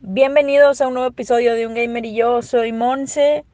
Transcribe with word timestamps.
Bienvenidos 0.00 0.80
a 0.80 0.88
un 0.88 0.94
nuevo 0.94 1.08
episodio 1.08 1.54
de 1.54 1.66
Un 1.66 1.74
Gamer 1.74 2.04
y 2.04 2.14
yo, 2.14 2.42
soy 2.42 2.72
Monse 2.72 3.44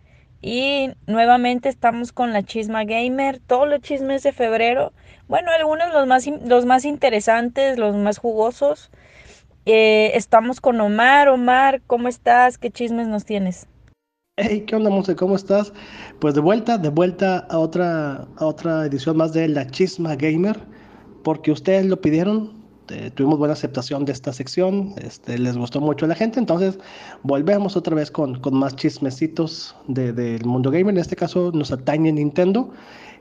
y 0.42 0.90
nuevamente 1.06 1.68
estamos 1.68 2.12
con 2.12 2.32
la 2.32 2.42
Chisma 2.42 2.84
Gamer, 2.84 3.40
todos 3.46 3.68
los 3.68 3.80
chismes 3.80 4.22
de 4.22 4.32
febrero, 4.32 4.92
bueno, 5.28 5.50
algunos 5.52 5.92
los 5.92 6.06
más, 6.06 6.26
los 6.26 6.66
más 6.66 6.84
interesantes, 6.84 7.78
los 7.78 7.94
más 7.94 8.18
jugosos. 8.18 8.90
Eh, 9.66 10.12
estamos 10.14 10.60
con 10.60 10.80
Omar, 10.80 11.28
Omar, 11.28 11.82
¿cómo 11.86 12.08
estás? 12.08 12.58
¿Qué 12.58 12.70
chismes 12.70 13.06
nos 13.06 13.24
tienes? 13.24 13.66
Hey, 14.36 14.64
¿qué 14.66 14.74
onda, 14.76 14.90
Monse? 14.90 15.14
¿Cómo 15.16 15.36
estás? 15.36 15.72
Pues 16.18 16.34
de 16.34 16.40
vuelta, 16.40 16.78
de 16.78 16.88
vuelta 16.88 17.38
a 17.50 17.58
otra, 17.58 18.26
a 18.36 18.46
otra 18.46 18.86
edición 18.86 19.16
más 19.16 19.32
de 19.32 19.48
La 19.48 19.66
Chisma 19.66 20.16
Gamer, 20.16 20.58
porque 21.22 21.52
ustedes 21.52 21.84
lo 21.86 22.00
pidieron, 22.00 22.60
este, 22.90 23.10
tuvimos 23.12 23.38
buena 23.38 23.52
aceptación 23.52 24.04
de 24.04 24.12
esta 24.12 24.32
sección, 24.32 24.94
este, 25.02 25.38
les 25.38 25.56
gustó 25.56 25.80
mucho 25.80 26.06
a 26.06 26.08
la 26.08 26.14
gente, 26.14 26.40
entonces 26.40 26.78
volvemos 27.22 27.76
otra 27.76 27.94
vez 27.94 28.10
con, 28.10 28.40
con 28.40 28.54
más 28.54 28.74
chismecitos 28.76 29.76
del 29.86 30.44
mundo 30.44 30.70
gamer, 30.70 30.94
en 30.94 31.00
este 31.00 31.14
caso 31.16 31.52
nos 31.54 31.70
atañe 31.70 32.12
Nintendo, 32.12 32.70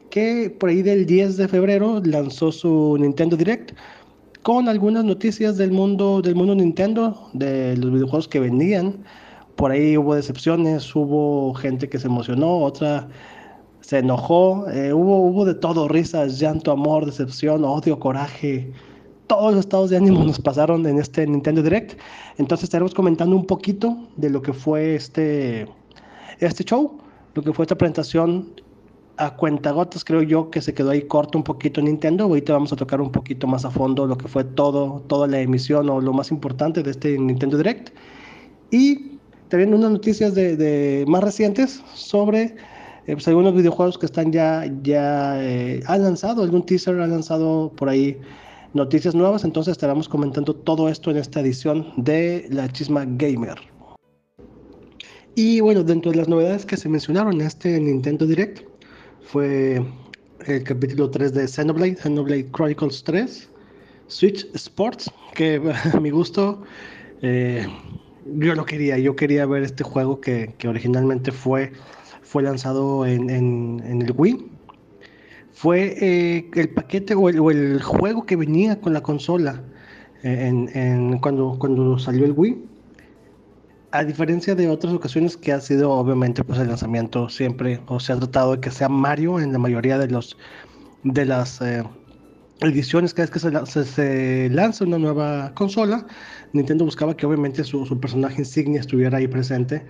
que 0.09 0.49
por 0.49 0.69
ahí 0.69 0.81
del 0.81 1.05
10 1.05 1.37
de 1.37 1.47
febrero 1.47 2.01
lanzó 2.03 2.51
su 2.51 2.97
Nintendo 2.99 3.37
Direct 3.37 3.73
con 4.41 4.67
algunas 4.69 5.03
noticias 5.03 5.57
del 5.57 5.71
mundo, 5.71 6.21
del 6.21 6.33
mundo 6.33 6.55
Nintendo, 6.55 7.29
de 7.33 7.77
los 7.77 7.91
videojuegos 7.91 8.27
que 8.27 8.39
vendían, 8.39 9.03
por 9.59 9.71
ahí 9.71 9.97
hubo 9.97 10.15
decepciones, 10.15 10.95
hubo 10.95 11.53
gente 11.53 11.89
que 11.89 11.99
se 11.99 12.07
emocionó, 12.07 12.59
otra 12.59 13.09
se 13.81 13.99
enojó, 13.99 14.69
eh, 14.69 14.93
hubo, 14.93 15.17
hubo 15.17 15.43
de 15.43 15.53
todo, 15.53 15.89
risas, 15.89 16.39
llanto, 16.39 16.71
amor, 16.71 17.05
decepción, 17.05 17.65
odio, 17.65 17.99
coraje, 17.99 18.71
todos 19.27 19.51
los 19.51 19.59
estados 19.59 19.89
de 19.89 19.97
ánimo 19.97 20.23
nos 20.23 20.39
pasaron 20.39 20.87
en 20.87 20.97
este 20.97 21.27
Nintendo 21.27 21.61
Direct. 21.61 21.99
Entonces 22.37 22.63
estaremos 22.63 22.93
comentando 22.93 23.35
un 23.35 23.45
poquito 23.45 24.07
de 24.15 24.29
lo 24.29 24.41
que 24.41 24.53
fue 24.53 24.95
este, 24.95 25.67
este 26.39 26.63
show, 26.63 26.97
lo 27.33 27.43
que 27.43 27.51
fue 27.51 27.63
esta 27.63 27.77
presentación 27.77 28.53
a 29.17 29.35
cuentagotas, 29.35 30.05
creo 30.05 30.21
yo 30.21 30.49
que 30.51 30.61
se 30.61 30.73
quedó 30.73 30.91
ahí 30.91 31.01
corto 31.01 31.37
un 31.37 31.43
poquito 31.43 31.81
Nintendo. 31.81 32.23
Ahorita 32.23 32.53
vamos 32.53 32.71
a 32.71 32.77
tocar 32.77 33.01
un 33.01 33.11
poquito 33.11 33.45
más 33.45 33.65
a 33.65 33.71
fondo 33.71 34.07
lo 34.07 34.17
que 34.17 34.29
fue 34.29 34.45
todo, 34.45 35.03
toda 35.07 35.27
la 35.27 35.41
emisión 35.41 35.89
o 35.89 35.99
lo 35.99 36.13
más 36.13 36.31
importante 36.31 36.81
de 36.81 36.91
este 36.91 37.19
Nintendo 37.19 37.57
Direct. 37.57 37.89
Y 38.71 39.18
también 39.49 39.73
unas 39.73 39.91
noticias 39.91 40.35
de, 40.35 41.03
más 41.07 41.23
recientes 41.23 41.83
sobre 41.93 42.55
eh, 43.07 43.13
pues, 43.13 43.27
algunos 43.27 43.55
videojuegos 43.55 43.97
que 43.97 44.05
están 44.05 44.31
ya, 44.31 44.71
ya 44.83 45.43
eh, 45.43 45.81
han 45.87 46.03
lanzado, 46.03 46.43
algún 46.43 46.65
teaser 46.65 46.99
ha 46.99 47.07
lanzado 47.07 47.71
por 47.75 47.89
ahí 47.89 48.17
noticias 48.73 49.15
nuevas, 49.15 49.43
entonces 49.43 49.71
estaremos 49.71 50.07
comentando 50.07 50.55
todo 50.55 50.89
esto 50.89 51.09
en 51.11 51.17
esta 51.17 51.41
edición 51.41 51.91
de 51.97 52.47
La 52.51 52.71
Chisma 52.71 53.05
Gamer. 53.05 53.55
Y 55.35 55.59
bueno, 55.61 55.83
dentro 55.83 56.11
de 56.11 56.17
las 56.17 56.27
novedades 56.27 56.65
que 56.65 56.77
se 56.77 56.89
mencionaron 56.89 57.35
en 57.35 57.47
este 57.47 57.79
Nintendo 57.79 58.25
Direct 58.25 58.61
fue 59.21 59.83
el 60.45 60.63
capítulo 60.63 61.09
3 61.09 61.33
de 61.33 61.47
Xenoblade, 61.47 61.95
Xenoblade 61.95 62.51
Chronicles 62.51 63.03
3, 63.03 63.49
Switch 64.07 64.47
Sports, 64.53 65.09
que 65.33 65.61
a 65.93 65.99
mi 65.99 66.09
gusto 66.11 66.61
eh, 67.21 67.65
yo 68.35 68.55
lo 68.55 68.65
quería, 68.65 68.97
yo 68.97 69.15
quería 69.15 69.45
ver 69.45 69.63
este 69.63 69.83
juego 69.83 70.21
que, 70.21 70.55
que 70.57 70.67
originalmente 70.67 71.31
fue, 71.31 71.71
fue 72.21 72.43
lanzado 72.43 73.05
en, 73.05 73.29
en, 73.29 73.83
en 73.85 74.01
el 74.01 74.13
Wii 74.15 74.49
fue 75.59 75.93
eh, 75.99 76.49
el 76.55 76.69
paquete 76.69 77.15
o 77.15 77.29
el, 77.29 77.81
juego 77.81 78.25
que 78.25 78.37
venía 78.37 78.79
con 78.79 78.93
la 78.93 79.01
consola 79.01 79.61
en, 80.23 81.19
cuando, 81.19 81.57
cuando 81.59 81.99
salió 81.99 82.23
el 82.23 82.31
Wii. 82.31 82.63
A 83.91 84.05
diferencia 84.05 84.55
de 84.55 84.69
otras 84.69 84.93
ocasiones 84.93 85.35
que 85.35 85.51
ha 85.51 85.59
sido 85.59 85.91
obviamente 85.91 86.45
pues 86.45 86.59
el 86.59 86.69
lanzamiento 86.69 87.27
siempre 87.27 87.81
o 87.87 87.99
se 87.99 88.13
ha 88.13 88.15
tratado 88.15 88.53
de 88.53 88.61
que 88.61 88.71
sea 88.71 88.87
Mario 88.87 89.41
en 89.41 89.51
la 89.51 89.59
mayoría 89.59 89.97
de 89.97 90.07
los 90.07 90.37
de 91.03 91.25
las 91.25 91.59
eh, 91.59 91.83
ediciones 92.61 93.13
cada 93.13 93.29
vez 93.29 93.31
que 93.31 93.39
se, 93.39 93.85
se, 93.85 94.49
lanza 94.49 94.85
una 94.85 94.97
nueva 94.97 95.53
consola 95.53 96.05
Nintendo 96.53 96.85
buscaba 96.85 97.15
que 97.15 97.25
obviamente 97.25 97.63
su, 97.63 97.85
su 97.85 97.99
personaje 97.99 98.41
insignia 98.41 98.81
estuviera 98.81 99.17
ahí 99.17 99.27
presente 99.27 99.85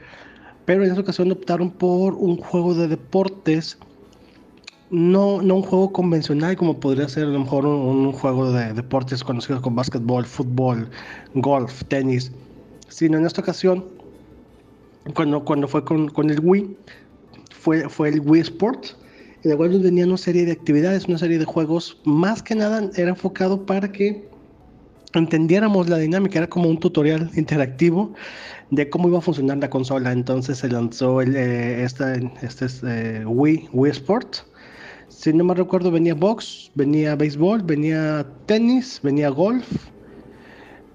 pero 0.66 0.84
en 0.84 0.92
esa 0.92 1.02
ocasión 1.02 1.32
optaron 1.32 1.72
por 1.72 2.14
un 2.14 2.38
juego 2.38 2.76
de 2.76 2.88
deportes 2.88 3.78
no, 4.90 5.42
no 5.42 5.56
un 5.56 5.62
juego 5.62 5.92
convencional 5.92 6.56
como 6.56 6.80
podría 6.80 7.08
ser 7.08 7.26
a 7.26 7.28
lo 7.28 7.40
mejor 7.40 7.66
un, 7.66 8.12
juego 8.12 8.52
de 8.52 8.74
deportes 8.74 9.24
conocidos 9.24 9.62
como 9.62 9.76
básquetbol, 9.76 10.26
fútbol, 10.26 10.90
golf, 11.36 11.84
tenis, 11.88 12.32
sino 12.88 13.18
en 13.18 13.26
esta 13.26 13.42
ocasión, 13.42 13.86
cuando, 15.14 15.44
cuando 15.46 15.68
fue 15.68 15.84
con, 15.84 16.30
el 16.30 16.40
Wii, 16.40 16.76
fue, 17.52 17.88
fue 17.88 18.10
el 18.10 18.22
Wii 18.22 18.42
Sports, 18.42 18.98
en 19.44 19.52
el 19.52 19.58
cual 19.58 19.82
nos 19.82 19.92
una 20.08 20.18
serie 20.18 20.46
de 20.46 20.52
actividades, 20.52 21.06
una 21.06 21.18
serie 21.18 21.38
de 21.38 21.46
juegos, 21.46 21.98
más 22.06 22.44
que 22.44 22.56
nada 22.56 22.90
era 22.96 23.10
enfocado 23.10 23.66
para 23.66 23.92
que 23.92 24.28
entendiéramos 25.14 25.90
la 25.90 25.98
dinámica, 25.98 26.40
era 26.40 26.48
como 26.48 26.70
un 26.70 26.80
tutorial 26.80 27.32
interactivo 27.36 28.14
de 28.72 28.90
cómo 28.90 29.08
iba 29.08 29.18
a 29.18 29.22
funcionar 29.22 29.58
la 29.58 29.70
consola. 29.70 30.12
Entonces 30.12 30.60
se 30.60 30.70
lanzó 30.70 31.22
el, 31.22 31.36
eh, 31.36 31.84
este, 31.84 32.32
este 32.42 32.68
eh, 32.84 33.26
Wii, 33.26 33.70
Wii 33.72 33.92
Sports 33.92 34.46
si 35.10 35.34
no 35.34 35.44
me 35.44 35.54
recuerdo, 35.54 35.92
venía 35.92 36.14
box, 36.14 36.72
venía 36.76 37.16
béisbol, 37.16 37.64
venía 37.64 38.26
tenis, 38.46 39.02
venía 39.04 39.30
golf 39.30 39.68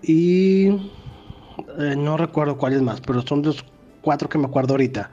y 0.03 0.69
eh, 0.69 1.95
no 1.97 2.17
recuerdo 2.17 2.57
cuáles 2.57 2.81
más, 2.81 3.01
pero 3.01 3.21
son 3.21 3.43
los 3.43 3.65
cuatro 4.01 4.29
que 4.29 4.39
me 4.39 4.47
acuerdo 4.47 4.75
ahorita. 4.75 5.11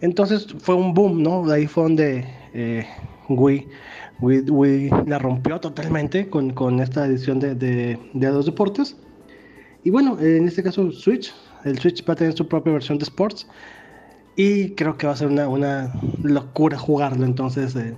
Entonces 0.00 0.46
fue 0.58 0.74
un 0.74 0.94
boom, 0.94 1.22
¿no? 1.22 1.46
De 1.46 1.54
ahí 1.54 1.66
fue 1.66 1.84
donde 1.84 2.24
eh, 2.52 2.86
Wii, 3.28 3.66
Wii, 4.20 4.90
la 5.06 5.18
rompió 5.18 5.58
totalmente 5.60 6.28
con, 6.28 6.50
con 6.52 6.80
esta 6.80 7.06
edición 7.06 7.40
de, 7.40 7.54
de, 7.54 7.98
de, 8.12 8.30
los 8.30 8.46
deportes. 8.46 8.96
Y 9.84 9.90
bueno, 9.90 10.18
en 10.20 10.46
este 10.48 10.62
caso 10.62 10.90
Switch, 10.90 11.32
el 11.64 11.78
Switch 11.78 12.06
va 12.08 12.12
a 12.12 12.16
tener 12.16 12.34
su 12.34 12.46
propia 12.46 12.72
versión 12.72 12.98
de 12.98 13.04
sports. 13.04 13.46
Y 14.36 14.70
creo 14.70 14.98
que 14.98 15.06
va 15.06 15.14
a 15.14 15.16
ser 15.16 15.28
una, 15.28 15.48
una 15.48 15.92
locura 16.22 16.76
jugarlo. 16.76 17.24
Entonces, 17.24 17.74
eh, 17.74 17.96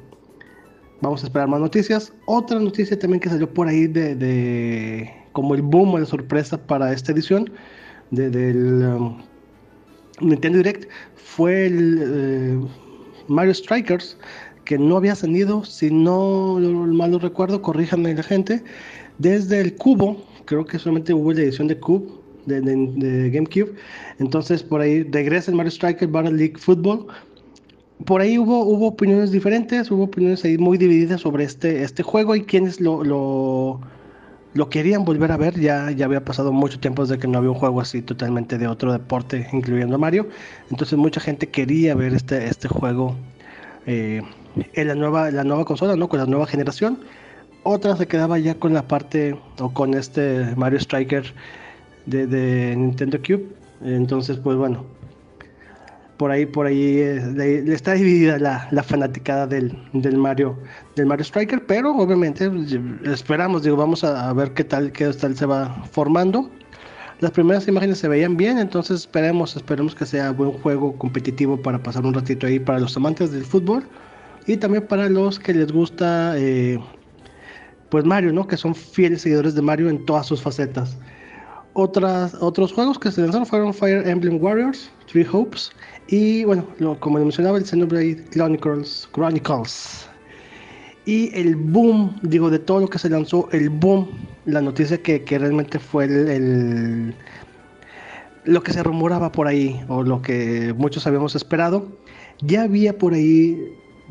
vamos 1.01 1.23
a 1.23 1.27
esperar 1.27 1.49
más 1.49 1.61
noticias. 1.61 2.13
Otra 2.27 2.61
noticia 2.61 2.97
también 2.97 3.21
que 3.21 3.29
salió 3.29 3.53
por 3.53 3.67
ahí 3.67 3.89
de, 3.89 4.15
de 4.15 5.11
como 5.33 5.55
el 5.55 5.63
boom 5.63 5.95
o 5.95 5.99
la 5.99 6.07
sorpresa 6.07 6.65
para 6.65 6.93
esta 6.93 7.13
edición 7.13 7.51
de, 8.11 8.31
del 8.31 8.87
um, 8.87 9.19
Nintendo 10.21 10.59
Direct 10.59 10.89
fue 11.17 11.67
el 11.67 12.03
eh, 12.03 12.61
Mario 13.29 13.55
Strikers 13.55 14.17
que 14.65 14.79
no 14.79 14.99
había 14.99 15.15
salido, 15.15 15.65
si 15.65 15.91
no 15.91 16.59
mal 16.59 17.13
lo 17.13 17.19
recuerdo, 17.19 17.63
corríjanme 17.63 18.15
la 18.15 18.23
gente, 18.23 18.63
desde 19.17 19.61
el 19.61 19.75
cubo, 19.77 20.23
creo 20.45 20.67
que 20.67 20.79
solamente 20.79 21.15
hubo 21.15 21.33
la 21.33 21.41
edición 21.41 21.69
de 21.69 21.79
Cube 21.79 22.19
de, 22.49 23.31
GameCube. 23.31 23.75
Entonces 24.19 24.63
por 24.63 24.81
ahí 24.81 25.03
regresa 25.05 25.51
el 25.51 25.57
Mario 25.57 25.71
Striker 25.71 26.09
Battle 26.09 26.33
League 26.33 26.59
Football. 26.59 27.07
Por 28.05 28.21
ahí 28.21 28.39
hubo, 28.39 28.65
hubo 28.65 28.89
opiniones 28.89 29.33
diferentes, 29.33 29.91
hubo 29.91 30.05
opiniones 30.05 30.45
ahí 30.45 30.57
muy 30.57 30.79
divididas 30.79 31.23
sobre 31.23 31.45
este, 31.45 31.83
este 31.83 32.03
juego 32.03 32.37
y 32.37 32.43
quienes 32.43 32.81
lo, 32.81 33.81
lo 34.55 34.69
querían 34.71 35.05
volver 35.05 35.33
a 35.33 35.37
ver. 35.37 35.59
Ya, 35.61 35.91
ya 35.91 36.07
había 36.07 36.25
pasado 36.25 36.53
mucho 36.53 36.81
tiempo 36.81 37.03
desde 37.03 37.19
que 37.19 37.29
no 37.29 37.39
había 37.39 37.51
un 37.51 37.57
juego 37.57 37.81
así 37.81 38.03
totalmente 38.03 38.59
de 38.59 38.67
otro 38.67 38.93
deporte, 38.93 39.49
incluyendo 39.53 39.99
Mario. 39.99 40.29
Entonces 40.71 40.99
mucha 40.99 41.21
gente 41.21 41.49
quería 41.49 41.95
ver 41.95 42.15
este, 42.15 42.47
este 42.47 42.69
juego 42.69 43.17
eh, 43.87 44.23
en 44.75 44.89
la 44.89 44.95
nueva, 44.95 45.31
la 45.31 45.45
nueva 45.45 45.65
consola, 45.65 45.97
¿no? 45.97 46.09
con 46.09 46.21
la 46.21 46.27
nueva 46.27 46.47
generación. 46.47 46.99
Otra 47.63 47.97
se 47.97 48.07
quedaba 48.07 48.39
ya 48.39 48.55
con 48.55 48.73
la 48.73 48.87
parte 48.87 49.39
o 49.59 49.73
con 49.73 49.95
este 49.95 50.55
Mario 50.57 50.79
Striker 50.79 51.35
de, 52.07 52.75
Nintendo 52.77 53.19
Cube. 53.19 53.47
Entonces, 53.83 54.39
pues 54.39 54.57
bueno, 54.57 54.85
por 56.19 56.33
ahí, 56.33 56.45
por 56.45 56.67
ahí 56.67 56.99
eh, 56.99 57.65
está 57.69 57.95
dividida 57.95 58.39
la, 58.39 58.69
la 58.73 58.83
fanaticada 58.83 59.47
del, 59.47 59.73
del, 59.93 60.19
Mario, 60.19 60.59
del 60.97 61.07
Mario 61.07 61.25
Striker, 61.25 61.65
pero 61.65 61.95
obviamente 61.95 62.51
pues, 62.51 62.77
esperamos, 63.05 63.63
digo, 63.63 63.77
vamos 63.77 64.05
a, 64.05 64.31
ver 64.33 64.53
qué 64.53 64.65
tal, 64.65 64.93
qué 64.93 65.07
tal 65.13 65.37
se 65.37 65.47
va 65.47 65.83
formando. 65.91 66.51
Las 67.21 67.31
primeras 67.31 67.67
imágenes 67.67 67.99
se 67.99 68.09
veían 68.09 68.37
bien, 68.37 68.59
entonces 68.59 69.01
esperemos, 69.01 69.57
esperemos 69.57 69.95
que 69.95 70.07
sea 70.07 70.33
buen 70.33 70.53
juego 70.53 70.97
competitivo 70.99 71.57
para 71.61 71.83
pasar 71.83 72.05
un 72.05 72.15
ratito 72.15 72.47
ahí 72.47 72.59
para 72.59 72.81
los 72.81 72.97
amantes 72.97 73.33
del 73.33 73.45
fútbol 73.45 73.85
y 74.47 74.57
también 74.57 74.87
para 74.87 75.09
los 75.09 75.39
que 75.39 75.55
les 75.55 75.73
gusta, 75.73 76.35
eh, 76.37 76.79
pues 77.91 78.05
Mario, 78.05 78.33
¿no? 78.33 78.47
Que 78.47 78.57
son 78.57 78.75
fieles 78.75 79.23
seguidores 79.23 79.55
de 79.55 79.63
Mario 79.63 79.89
en 79.89 80.05
todas 80.05 80.27
sus 80.27 80.43
facetas. 80.43 80.97
Otras, 81.81 82.35
otros 82.41 82.73
juegos 82.73 82.99
que 82.99 83.13
se 83.13 83.21
lanzaron 83.21 83.47
fueron 83.47 83.73
Fire 83.73 84.05
Emblem 84.05 84.43
Warriors, 84.43 84.91
Three 85.07 85.25
Hopes 85.31 85.71
y, 86.09 86.43
bueno, 86.43 86.67
como 86.99 87.21
mencionaba, 87.21 87.57
el 87.57 87.65
Xenoblade 87.65 88.25
Chronicles, 88.31 89.09
Chronicles. 89.13 90.09
Y 91.07 91.33
el 91.39 91.55
boom, 91.55 92.19
digo, 92.23 92.51
de 92.51 92.59
todo 92.59 92.81
lo 92.81 92.89
que 92.89 92.99
se 92.99 93.09
lanzó, 93.09 93.49
el 93.53 93.71
boom, 93.71 94.09
la 94.45 94.61
noticia 94.61 95.01
que, 95.01 95.23
que 95.23 95.39
realmente 95.39 95.79
fue 95.79 96.07
el, 96.07 97.15
lo 98.43 98.61
que 98.61 98.73
se 98.73 98.83
rumoraba 98.83 99.31
por 99.31 99.47
ahí, 99.47 99.81
o 99.87 100.03
lo 100.03 100.21
que 100.21 100.75
muchos 100.77 101.07
habíamos 101.07 101.37
esperado, 101.37 101.87
ya 102.41 102.63
había 102.63 102.99
por 102.99 103.15
ahí, 103.15 103.57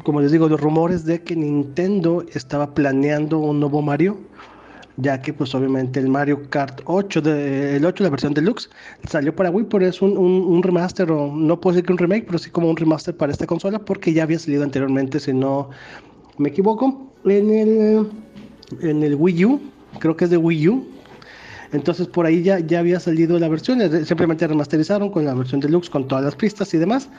como 0.04 0.22
les 0.22 0.32
digo, 0.32 0.48
los 0.48 0.62
rumores 0.62 1.04
de 1.04 1.22
que 1.22 1.36
Nintendo 1.36 2.24
estaba 2.34 2.74
planeando 2.74 3.40
un 3.40 3.60
nuevo 3.60 3.82
Mario 3.82 4.18
ya 4.98 5.22
que 5.22 5.32
pues 5.32 5.54
obviamente 5.54 6.00
el 6.00 6.10
Mario 6.10 6.50
Kart 6.50 6.82
8, 6.86 7.22
de, 7.22 7.78
el 7.78 7.86
8, 7.86 8.04
la 8.04 8.10
versión 8.10 8.34
deluxe, 8.34 8.70
salió 9.08 9.36
para 9.36 9.52
Wii, 9.52 9.68
pero 9.70 9.86
es 9.86 10.02
un, 10.02 10.18
un, 10.18 10.64
remaster, 10.64 11.12
o 11.12 11.32
no 11.32 11.62
puedo 11.62 11.76
decir 11.76 11.86
que 11.86 11.94
un 11.94 12.00
remake, 12.00 12.26
pero 12.26 12.40
sí 12.40 12.50
como 12.50 12.70
un 12.70 12.76
remaster 12.76 13.16
para 13.16 13.32
esta 13.32 13.46
consola, 13.46 13.80
porque 13.80 14.12
ya 14.12 14.24
había 14.24 14.40
salido 14.40 14.64
anteriormente, 14.64 15.20
si 15.20 15.34
no 15.34 15.70
me 16.38 16.50
equivoco, 16.50 17.12
en 17.26 17.50
el, 17.52 18.10
en 18.82 19.04
el 19.04 19.16
Wii 19.16 19.46
U, 19.46 19.62
creo 20.00 20.16
que 20.16 20.26
es 20.26 20.32
de 20.32 20.38
Wii 20.38 20.68
U. 20.70 20.88
Entonces 21.74 22.08
por 22.08 22.26
ahí 22.26 22.42
ya, 22.44 22.60
ya 22.60 22.80
había 22.80 23.00
salido 23.00 23.38
la 23.40 23.50
versión, 23.50 23.80
simplemente 24.06 24.48
remasterizaron 24.48 25.12
con 25.12 25.26
la 25.26 25.34
versión 25.34 25.60
deluxe, 25.60 25.90
con 25.90 26.08
todas 26.08 26.24
las 26.24 26.36
pistas 26.36 26.74
y 26.74 26.78
demás. 26.78 27.10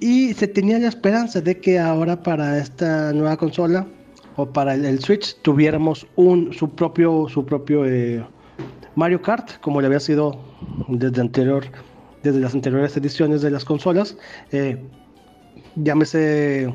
Y 0.00 0.34
se 0.34 0.48
tenía 0.48 0.78
la 0.78 0.88
esperanza 0.88 1.40
de 1.40 1.58
que 1.58 1.78
ahora 1.78 2.22
para 2.22 2.58
esta 2.58 3.12
nueva 3.12 3.36
consola 3.36 3.86
o 4.36 4.46
para 4.46 4.74
el, 4.74 4.98
Switch 5.00 5.36
tuviéramos 5.42 6.06
un 6.16 6.52
su 6.52 6.68
propio 6.70 7.28
su 7.28 7.44
propio 7.44 7.84
eh, 7.86 8.24
Mario 8.94 9.20
Kart 9.22 9.60
como 9.60 9.80
le 9.80 9.86
había 9.86 10.00
sido 10.00 10.38
desde 10.88 11.20
anterior 11.20 11.64
desde 12.22 12.40
las 12.40 12.54
anteriores 12.54 12.96
ediciones 12.96 13.42
de 13.42 13.50
las 13.50 13.64
consolas 13.64 14.16
eh, 14.52 14.82
llámese 15.76 16.72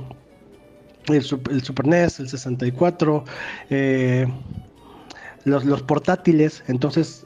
el, 1.14 1.24
Super 1.24 1.88
NES 1.88 2.20
el 2.20 2.30
64 2.30 3.24
eh, 3.70 4.28
los, 5.46 5.66
los, 5.66 5.82
portátiles. 5.82 6.64
Entonces 6.68 7.26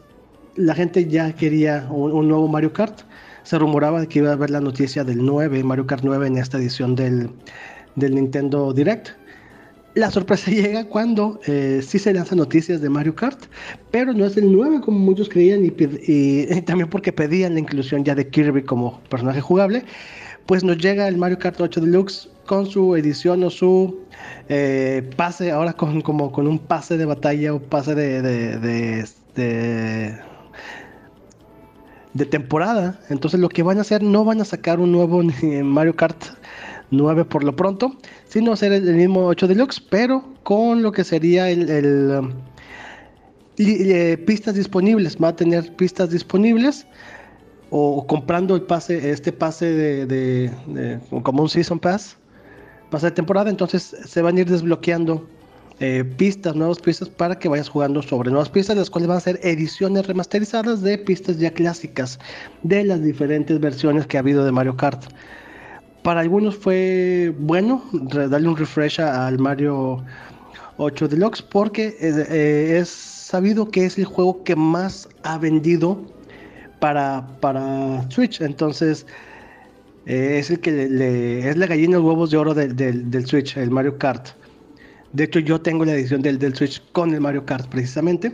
la 0.56 0.76
gente 0.76 1.08
ya 1.08 1.34
quería 1.34 1.88
un, 1.90 2.28
nuevo 2.28 2.48
Mario 2.48 2.74
Kart. 2.74 3.02
Se 3.44 3.58
rumoraba 3.58 4.06
que 4.06 4.20
iba 4.20 4.30
a 4.30 4.34
haber 4.34 4.52
la 4.52 4.62
noticia 4.62 5.04
del 5.04 5.26
9 5.26 5.64
Mario 5.64 5.88
Kart 5.88 6.04
9 6.04 6.28
en 6.28 6.38
esta 6.38 6.58
edición 6.58 6.96
del, 6.96 7.32
del 7.96 8.16
Nintendo 8.16 8.72
Direct 8.74 9.10
la 9.96 10.12
sorpresa 10.12 10.52
llega 10.52 10.86
cuando 10.86 11.40
eh, 11.46 11.82
sí 11.86 12.00
se 12.00 12.14
lanzan 12.14 12.38
noticias 12.38 12.82
de 12.82 12.90
Mario 12.90 13.16
Kart, 13.16 13.40
pero 13.92 14.14
no 14.14 14.26
es 14.26 14.38
el 14.38 14.52
9 14.52 14.82
como 14.82 15.00
muchos 15.00 15.30
creían 15.30 15.66
y, 15.66 16.62
también 16.62 16.90
porque 16.90 17.12
pedían 17.12 17.54
la 17.54 17.60
inclusión 17.60 18.04
ya 18.04 18.16
de 18.16 18.28
Kirby 18.28 18.64
como 18.64 19.00
personaje 19.10 19.42
jugable, 19.42 19.84
pues 20.46 20.64
nos 20.64 20.78
llega 20.78 21.08
el 21.08 21.18
Mario 21.18 21.40
Kart 21.40 21.60
8 21.60 21.82
Deluxe 21.82 22.30
con 22.46 22.66
su 22.66 22.96
edición 22.96 23.44
o 23.44 23.50
su 23.50 24.00
eh, 24.50 25.10
pase, 25.16 25.52
ahora 25.52 25.74
con, 25.74 26.02
como 26.02 26.32
con 26.32 26.48
un 26.48 26.60
pase 26.60 26.98
de 26.98 27.06
batalla 27.06 27.54
o 27.54 27.60
pase 27.60 27.96
de, 27.96 28.22
de, 28.22 29.06
de, 29.36 30.18
de 32.14 32.26
temporada. 32.26 33.00
Entonces 33.10 33.40
lo 33.40 33.48
que 33.48 33.64
van 33.64 33.78
a 33.78 33.82
hacer, 33.82 34.04
no 34.04 34.26
van 34.26 34.42
a 34.42 34.46
sacar 34.46 34.80
un 34.80 34.92
nuevo 34.92 35.22
Mario 35.64 35.96
Kart 35.96 36.22
9 36.92 37.26
por 37.26 37.44
lo 37.44 37.56
pronto, 37.56 37.96
sino 38.28 38.56
ser 38.56 38.74
el, 38.74 38.94
mismo 38.96 39.26
8 39.26 39.48
Deluxe, 39.48 39.80
pero 39.80 40.24
con 40.44 40.84
lo 40.84 40.92
que 40.92 41.04
sería 41.04 41.50
el, 41.50 42.20
um, 42.20 42.34
eh, 43.58 44.18
pistas 44.26 44.56
disponibles, 44.56 45.18
va 45.18 45.30
a 45.30 45.36
tener 45.36 45.76
pistas 45.76 46.10
disponibles 46.12 46.86
o, 47.70 48.06
comprando 48.06 48.56
el 48.56 48.64
pase, 48.64 49.12
este 49.12 49.32
pase 49.32 50.06
de, 50.06 51.00
como 51.24 51.44
un 51.44 51.50
Season 51.50 51.80
Pass, 51.80 52.18
pase 52.90 53.08
de 53.08 53.12
temporada, 53.12 53.50
entonces 53.50 53.96
se 54.06 54.22
van 54.22 54.38
a 54.38 54.42
ir 54.42 54.50
desbloqueando 54.50 55.26
eh, 55.80 56.04
pistas, 56.04 56.56
nuevas 56.56 56.80
pistas 56.80 57.08
para 57.10 57.40
que 57.40 57.48
vayas 57.48 57.70
jugando 57.70 58.02
sobre 58.02 58.30
nuevas 58.30 58.50
pistas, 58.50 58.76
las 58.76 58.90
cuales 58.90 59.08
van 59.08 59.18
a 59.18 59.22
ser 59.22 59.40
ediciones 59.42 60.06
remasterizadas 60.06 60.82
de 60.82 60.98
pistas 60.98 61.40
ya 61.40 61.52
clásicas 61.52 62.20
de 62.64 62.84
las 62.84 63.02
diferentes 63.02 63.60
versiones 63.60 64.06
que 64.06 64.18
ha 64.18 64.20
habido 64.20 64.44
de 64.44 64.52
Mario 64.52 64.76
Kart 64.76 65.06
para 66.04 66.22
algunos 66.22 66.56
fue 66.56 67.34
bueno 67.40 67.84
darle 67.92 68.48
un 68.48 68.58
refresh 68.58 69.00
al 69.02 69.38
Mario 69.38 70.04
8 70.78 71.08
Deluxe 71.08 71.42
porque 71.42 71.96
eh, 72.00 72.78
es 72.80 72.90
sabido 72.90 73.70
que 73.70 73.86
es 73.86 73.98
el 73.98 74.06
juego 74.06 74.44
que 74.44 74.56
más 74.56 75.08
ha 75.24 75.38
vendido 75.38 76.02
para, 76.80 77.28
para 77.40 78.10
Switch. 78.10 78.42
Entonces 78.42 79.06
eh, 80.06 80.38
es 80.40 80.50
el 80.50 80.60
que 80.60 80.72
le, 80.72 81.48
es 81.48 81.58
la 81.58 81.68
gallina 81.68 81.98
de 81.98 82.04
huevos 82.04 82.32
de 82.32 82.38
oro 82.38 82.54
del 82.54 83.26
Switch, 83.28 83.56
el 83.58 83.72
Mario 83.72 83.98
Kart. 83.98 84.30
De 85.14 85.26
hecho 85.26 85.40
yo 85.40 85.62
tengo 85.62 85.86
la 85.86 85.94
edición 85.94 86.22
del, 86.22 86.40
del 86.40 86.56
Switch 86.56 86.82
con 86.94 87.14
el 87.14 87.22
Mario 87.22 87.46
Kart 87.46 87.68
precisamente. 87.68 88.34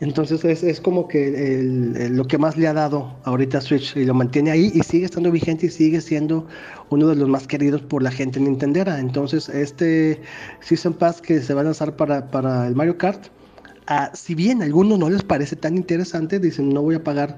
Entonces 0.00 0.44
es, 0.46 0.62
es 0.62 0.80
como 0.80 1.08
que 1.08 2.08
lo 2.10 2.26
que 2.26 2.38
más 2.38 2.56
le 2.56 2.66
ha 2.66 2.72
dado 2.72 3.14
ahorita 3.24 3.58
a 3.58 3.60
Switch 3.60 3.96
y 3.96 4.06
lo 4.06 4.14
mantiene 4.14 4.50
ahí 4.50 4.70
y 4.74 4.80
sigue 4.80 5.04
estando 5.04 5.30
vigente 5.30 5.66
y 5.66 5.68
sigue 5.68 6.00
siendo 6.00 6.46
uno 6.88 7.06
de 7.06 7.16
los 7.16 7.28
más 7.28 7.46
queridos 7.46 7.82
por 7.82 8.02
la 8.02 8.10
gente 8.10 8.40
nintendera. 8.40 8.98
Entonces 8.98 9.50
este 9.50 10.22
Season 10.60 10.94
Pass 10.94 11.20
que 11.20 11.42
se 11.42 11.52
va 11.52 11.60
a 11.60 11.64
lanzar 11.64 11.96
para, 11.96 12.30
para 12.30 12.66
el 12.66 12.74
Mario 12.74 12.96
Kart, 12.96 13.26
ah, 13.88 14.10
si 14.14 14.34
bien 14.34 14.62
a 14.62 14.64
algunos 14.64 14.98
no 14.98 15.10
les 15.10 15.22
parece 15.22 15.54
tan 15.54 15.76
interesante, 15.76 16.38
dicen 16.38 16.70
no 16.70 16.80
voy 16.80 16.94
a 16.94 17.04
pagar, 17.04 17.36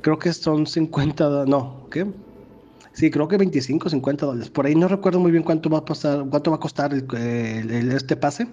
creo 0.00 0.18
que 0.18 0.32
son 0.32 0.66
50, 0.66 1.44
no, 1.46 1.88
¿qué? 1.90 2.06
Sí, 2.94 3.10
creo 3.10 3.28
que 3.28 3.36
25, 3.36 3.90
50 3.90 4.26
dólares. 4.26 4.50
Por 4.50 4.66
ahí 4.66 4.74
no 4.74 4.88
recuerdo 4.88 5.20
muy 5.20 5.30
bien 5.30 5.44
cuánto 5.44 5.68
va 5.68 5.78
a 5.78 5.84
pasar, 5.84 6.24
cuánto 6.30 6.50
va 6.50 6.56
a 6.56 6.60
costar 6.60 6.92
este 6.94 8.16
pase, 8.16 8.48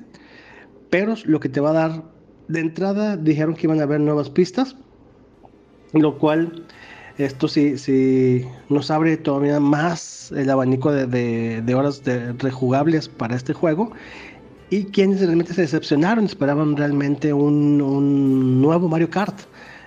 pero 0.90 1.16
lo 1.24 1.40
que 1.40 1.50
te 1.50 1.62
va 1.62 1.69
a 1.69 1.74
dar 1.74 2.15
de 2.48 2.60
entrada 2.60 3.18
dijeron 3.18 3.56
que 3.56 3.68
iban 3.68 3.80
a 3.80 3.84
haber 3.84 4.00
nuevas 4.00 4.30
pistas, 4.30 4.76
lo 5.94 6.18
cual 6.18 6.66
esto 7.18 7.48
sí, 7.48 7.78
sí 7.78 8.46
nos 8.70 8.92
abre 8.92 9.16
todavía 9.18 9.60
más 9.60 10.32
el 10.36 10.50
abanico 10.50 10.92
de, 10.92 11.76
horas 11.76 12.04
de 12.04 12.34
rejugables 12.34 13.08
para 13.08 13.36
este 13.36 13.54
juego. 13.54 13.92
Y 14.70 14.86
quienes 14.86 15.22
realmente 15.22 15.54
se 15.54 15.62
decepcionaron, 15.62 16.26
esperaban 16.26 16.76
realmente 16.76 17.32
un, 17.32 18.62
nuevo 18.62 18.90
Mario 18.90 19.10
Kart, 19.10 19.40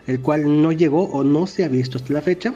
el 0.07 0.21
cual 0.21 0.63
no 0.63 0.73
llegó 0.73 1.05
o 1.05 1.25
no 1.25 1.47
se 1.47 1.65
ha 1.65 1.69
visto 1.69 1.99
hasta 1.99 2.13
la 2.15 2.23
fecha. 2.23 2.55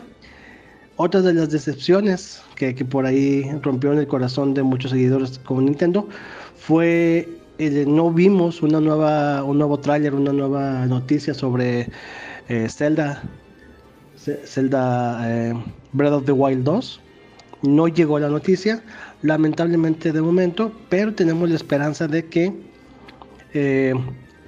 Otra 0.96 1.20
de 1.20 1.34
las 1.34 1.50
decepciones 1.50 2.42
que, 2.54 2.74
que 2.74 2.84
por 2.84 3.06
ahí 3.06 3.50
rompió 3.62 3.92
en 3.92 3.98
el 3.98 4.06
corazón 4.06 4.54
de 4.54 4.62
muchos 4.62 4.92
seguidores 4.92 5.38
como 5.40 5.62
Nintendo 5.62 6.08
fue 6.56 7.41
eh, 7.64 7.84
no 7.86 8.10
vimos 8.10 8.60
una 8.60 8.80
nueva, 8.80 9.44
un 9.44 9.58
nuevo 9.58 9.78
tráiler, 9.78 10.14
una 10.14 10.32
nueva 10.32 10.84
noticia 10.86 11.32
sobre 11.32 11.88
eh, 12.48 12.68
Zelda, 12.68 13.22
Zelda 14.16 15.20
eh, 15.30 15.54
Breath 15.92 16.12
of 16.12 16.24
the 16.24 16.32
Wild 16.32 16.64
2. 16.64 17.00
No 17.62 17.86
llegó 17.86 18.18
la 18.18 18.28
noticia, 18.28 18.82
lamentablemente 19.22 20.10
de 20.10 20.20
momento, 20.20 20.72
pero 20.88 21.14
tenemos 21.14 21.48
la 21.48 21.54
esperanza 21.54 22.08
de 22.08 22.26
que 22.26 22.52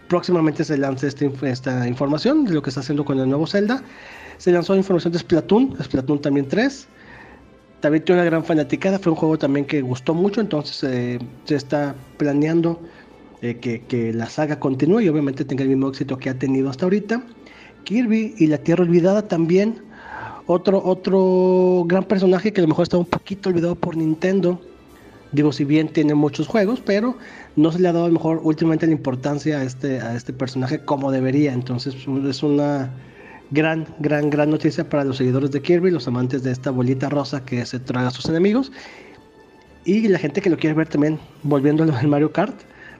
próximamente 0.08 0.64
se 0.64 0.76
lance 0.76 1.06
esta, 1.06 1.26
esta, 1.42 1.86
información 1.86 2.44
de 2.46 2.54
lo 2.54 2.62
que 2.62 2.70
está 2.70 2.80
haciendo 2.80 3.04
con 3.04 3.20
el 3.20 3.28
nuevo 3.28 3.46
Zelda. 3.46 3.84
Se 4.38 4.50
lanzó 4.50 4.74
información 4.74 5.12
de 5.12 5.20
Splatoon, 5.20 5.76
Splatoon 5.80 6.20
también 6.20 6.48
3. 6.48 6.88
También 7.78 8.04
tiene 8.04 8.22
una 8.22 8.28
gran 8.28 8.44
fanaticada, 8.44 8.98
fue 8.98 9.12
un 9.12 9.18
juego 9.18 9.38
también 9.38 9.66
que 9.66 9.82
gustó 9.82 10.14
mucho, 10.14 10.40
entonces 10.40 11.20
se 11.44 11.54
está 11.54 11.94
planeando 12.16 12.80
eh, 13.44 13.82
que, 13.86 14.12
la 14.14 14.30
saga 14.30 14.58
continúe 14.58 15.00
y 15.00 15.08
obviamente 15.10 15.44
tenga 15.44 15.62
el 15.62 15.68
mismo 15.68 15.88
éxito 15.88 16.16
que 16.16 16.30
ha 16.30 16.38
tenido 16.38 16.70
hasta 16.70 16.86
ahorita. 16.86 17.22
Kirby 17.84 18.34
y 18.38 18.46
la 18.46 18.56
Tierra 18.56 18.84
Olvidada 18.84 19.28
también, 19.28 19.82
otro, 20.46 20.82
otro 20.82 21.84
gran 21.86 22.04
personaje 22.04 22.54
que 22.54 22.60
a 22.60 22.62
lo 22.62 22.68
mejor 22.68 22.84
está 22.84 22.96
un 22.96 23.04
poquito 23.04 23.50
olvidado 23.50 23.74
por 23.74 23.98
Nintendo. 23.98 24.58
Digo, 25.32 25.52
si 25.52 25.64
bien 25.64 25.88
tiene 25.88 26.14
muchos 26.14 26.46
juegos, 26.46 26.80
pero 26.80 27.18
no 27.56 27.70
se 27.70 27.80
le 27.80 27.88
ha 27.88 27.92
dado 27.92 28.06
a 28.06 28.08
lo 28.08 28.14
mejor 28.14 28.40
últimamente 28.42 28.86
la 28.86 28.92
importancia 28.92 29.58
a 29.58 29.64
este, 29.64 30.00
a 30.00 30.14
este 30.14 30.32
personaje 30.32 30.82
como 30.82 31.12
debería. 31.12 31.52
Entonces 31.52 31.94
es 31.94 32.42
una 32.42 32.90
gran, 33.50 33.86
gran, 33.98 34.30
gran 34.30 34.48
noticia 34.48 34.88
para 34.88 35.04
los 35.04 35.18
seguidores 35.18 35.50
de 35.50 35.60
Kirby, 35.60 35.90
los 35.90 36.08
amantes 36.08 36.42
de 36.44 36.50
esta 36.50 36.70
bolita 36.70 37.10
rosa 37.10 37.44
que 37.44 37.66
se 37.66 37.78
traga 37.78 38.08
a 38.08 38.10
sus 38.10 38.26
enemigos. 38.26 38.72
Y 39.84 40.08
la 40.08 40.18
gente 40.18 40.40
que 40.40 40.48
lo 40.48 40.56
quiere 40.56 40.72
ver 40.74 40.88
también 40.88 41.18
volviendo 41.42 41.82
al 41.82 42.08
Mario 42.08 42.32
Kart 42.32 42.54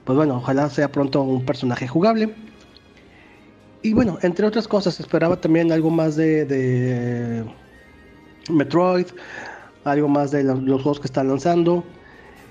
pues 0.05 0.15
bueno, 0.15 0.37
ojalá 0.37 0.69
sea 0.69 0.91
pronto 0.91 1.21
un 1.21 1.45
personaje 1.45 1.87
jugable. 1.87 2.33
Y 3.81 3.93
bueno, 3.93 4.17
entre 4.21 4.47
otras 4.47 4.67
cosas, 4.67 4.99
esperaba 4.99 5.39
también 5.39 5.71
algo 5.71 5.91
más 5.91 6.15
de, 6.15 7.45
Metroid, 8.49 9.07
algo 9.83 10.07
más 10.07 10.31
de 10.31 10.43
los, 10.43 10.81
juegos 10.81 10.99
que 10.99 11.07
están 11.07 11.27
lanzando. 11.27 11.83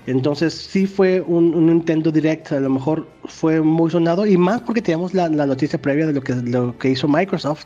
Entonces 0.07 0.53
sí 0.53 0.85
fue 0.85 1.19
un, 1.19 1.65
Nintendo 1.65 2.11
Direct, 2.11 2.51
a 2.51 2.59
lo 2.59 2.69
mejor 2.69 3.07
fue 3.25 3.59
muy 3.59 3.89
sonado 3.89 4.25
y 4.25 4.37
más 4.37 4.61
porque 4.61 4.81
teníamos 4.81 5.13
la, 5.13 5.27
noticia 5.29 5.81
previa 5.81 6.07
de 6.07 6.13
lo 6.13 6.77
que, 6.77 6.89
hizo 6.89 7.07
Microsoft 7.07 7.65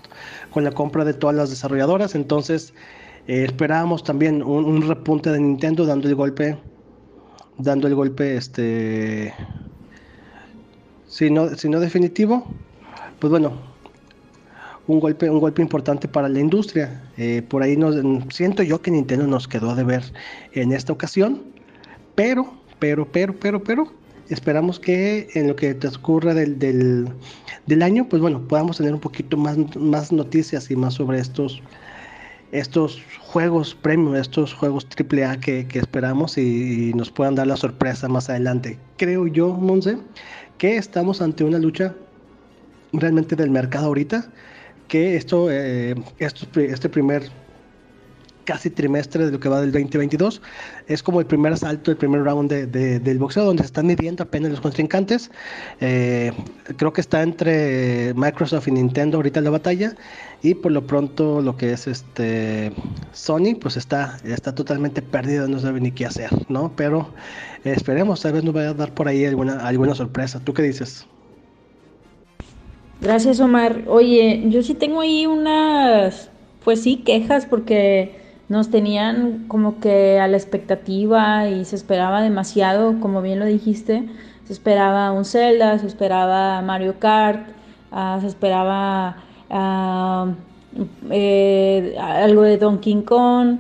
con 0.51 0.63
la 0.63 0.72
compra 0.72 1.03
de 1.03 1.13
todas 1.13 1.36
las 1.36 1.50
desarrolladoras. 1.50 2.15
Entonces 2.15 2.74
eh, 3.27 3.43
esperábamos 3.43 4.03
también 4.03 4.41
un, 4.41 4.88
repunte 4.88 5.31
de 5.31 5.39
Nintendo 5.39 5.86
dando 5.86 6.08
el 6.08 6.15
golpe, 6.15 6.58
dando 7.60 7.88
el 7.88 7.93
golpe, 7.93 8.36
este, 8.36 9.31
si 11.09 11.29
no, 11.29 11.49
si 11.55 11.67
no 11.67 11.79
definitivo, 11.79 12.45
pues 13.19 13.31
bueno, 13.31 13.53
un 14.87 14.99
golpe, 14.99 15.29
un 15.29 15.39
golpe 15.39 15.61
importante 15.61 16.07
para 16.07 16.29
la 16.29 16.39
industria. 16.39 17.03
Eh, 17.17 17.43
por 17.47 17.63
ahí 17.63 17.75
nos, 17.75 17.95
siento 18.33 18.63
yo 18.63 18.81
que 18.81 18.91
Nintendo 18.91 19.27
nos 19.27 19.47
quedó 19.47 19.75
de 19.75 19.83
ver 19.83 20.03
en 20.53 20.71
esta 20.71 20.93
ocasión, 20.93 21.43
pero, 22.15 22.53
pero, 22.79 23.11
pero, 23.11 23.35
pero, 23.39 23.63
pero, 23.63 23.93
esperamos 24.29 24.79
que 24.79 25.27
en 25.33 25.47
lo 25.47 25.55
que 25.55 25.73
transcurra 25.73 26.33
del, 26.33 26.59
del, 26.59 27.81
año, 27.81 28.07
pues 28.07 28.21
bueno, 28.21 28.47
podamos 28.47 28.77
tener 28.77 28.93
un 28.93 28.99
poquito 28.99 29.35
más, 29.35 29.57
más 29.75 30.11
noticias 30.11 30.69
y 30.69 30.75
más 30.75 30.95
sobre 30.95 31.19
estos, 31.19 31.61
estos 32.51 33.01
juegos 33.19 33.75
premium, 33.75 34.15
estos 34.15 34.53
juegos 34.53 34.87
AAA 34.97 35.39
que, 35.39 35.67
que 35.67 35.79
esperamos 35.79 36.37
y, 36.37 36.89
y, 36.89 36.93
nos 36.93 37.11
puedan 37.11 37.35
dar 37.35 37.47
la 37.47 37.57
sorpresa 37.57 38.07
más 38.07 38.29
adelante. 38.29 38.79
Creo 38.97 39.27
yo, 39.27 39.53
Monse, 39.53 39.97
que 40.59 40.77
estamos 40.77 41.21
ante 41.23 41.43
una 41.43 41.57
lucha 41.57 41.95
realmente 42.93 43.35
del 43.35 43.49
mercado 43.49 43.87
ahorita 43.87 44.29
que 44.87 45.15
esto, 45.15 45.49
eh, 45.49 45.95
este 46.19 46.89
primer 46.89 47.23
casi 48.50 48.72
trimestre 48.72 49.27
de 49.27 49.32
lo 49.32 49.39
que 49.39 49.48
va 49.48 49.62
del 49.62 49.72
2022 49.72 50.41
es 50.88 51.03
como 51.03 51.20
el 51.20 51.27
primer 51.27 51.53
asalto, 51.53 51.91
el 51.91 51.98
primer 51.98 52.24
round 52.24 52.51
de, 52.51 53.00
del 53.00 53.20
boxeo 53.20 53.46
donde 53.46 53.62
se 53.62 53.68
están 53.68 53.86
midiendo 53.86 54.24
apenas 54.24 54.50
los 54.50 54.60
contrincantes. 54.60 55.29
Eh, 55.82 56.32
creo 56.75 56.91
que 56.91 57.00
está 57.00 57.22
entre 57.22 58.12
Microsoft 58.15 58.68
y 58.68 58.72
Nintendo 58.72 59.18
ahorita 59.18 59.39
la 59.41 59.51
batalla 59.51 59.94
y 60.41 60.56
por 60.56 60.72
lo 60.72 60.88
pronto 60.88 61.44
lo 61.44 61.58
que 61.58 61.74
es 61.74 61.86
este 61.86 62.72
Sony 63.12 63.53
pues 63.62 63.77
está, 63.77 64.18
está 64.24 64.56
totalmente 64.56 65.03
perdido, 65.03 65.48
no 65.48 65.60
sabe 65.60 65.79
ni 65.79 65.91
qué 65.91 66.08
hacer, 66.08 66.32
¿no? 66.50 66.74
Pero 66.75 67.13
esperemos, 67.63 68.20
tal 68.24 68.34
vez 68.34 68.44
nos 68.44 68.56
vaya 68.56 68.70
a 68.70 68.74
dar 68.74 68.96
por 68.96 69.08
ahí 69.08 69.25
alguna, 69.25 69.60
alguna 69.60 69.94
sorpresa. 69.94 70.41
¿Tú 70.44 70.56
qué 70.56 70.63
dices? 70.63 71.06
Gracias, 73.00 73.39
Omar. 73.41 73.84
Oye, 73.86 74.44
yo 74.48 74.63
sí 74.63 74.74
tengo 74.74 75.01
ahí 75.01 75.27
unas, 75.27 76.32
pues 76.63 76.82
sí, 76.82 77.03
quejas 77.06 77.46
porque 77.46 78.18
nos 78.50 78.70
tenían 78.70 79.46
como 79.48 79.79
que 79.79 80.20
a 80.20 80.27
la 80.27 80.38
expectativa 80.38 81.48
y 81.48 81.65
se 81.65 81.75
esperaba 81.75 82.22
demasiado, 82.22 83.00
como 83.00 83.22
bien 83.22 83.39
lo 83.39 83.46
dijiste. 83.46 84.03
Se 84.46 84.53
esperaba 84.53 85.12
un 85.12 85.24
Zelda, 85.24 85.77
se 85.77 85.86
esperaba 85.86 86.62
Mario 86.62 87.00
Kart, 87.00 87.48
ah, 87.91 88.18
se 88.20 88.27
esperaba 88.27 89.18
eh, 91.12 91.96
algo 92.00 92.41
de 92.41 92.58
Donkey 92.58 93.03
Kong, 93.03 93.60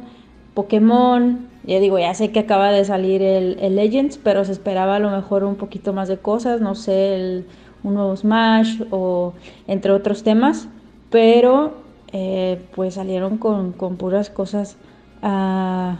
Pokémon. 0.55 1.47
Ya 1.65 1.79
digo, 1.79 1.99
ya 1.99 2.13
sé 2.15 2.31
que 2.31 2.39
acaba 2.39 2.71
de 2.71 2.83
salir 2.83 3.21
el, 3.21 3.59
el, 3.61 3.75
Legends, 3.75 4.17
pero 4.17 4.43
se 4.43 4.51
esperaba 4.51 4.95
a 4.95 4.99
lo 4.99 5.11
mejor 5.11 5.43
un 5.43 5.55
poquito 5.55 5.93
más 5.93 6.07
de 6.07 6.17
cosas, 6.17 6.61
no 6.61 6.73
sé, 6.73 7.15
el 7.15 7.45
un 7.83 7.93
nuevo 7.93 8.15
Smash 8.15 8.81
o 8.91 9.33
entre 9.67 9.91
otros 9.91 10.23
temas, 10.23 10.67
pero 11.09 11.73
eh, 12.11 12.61
pues 12.75 12.95
salieron 12.95 13.37
con, 13.37 13.73
puras 13.73 14.29
cosas, 14.29 14.77
ah, 15.21 15.97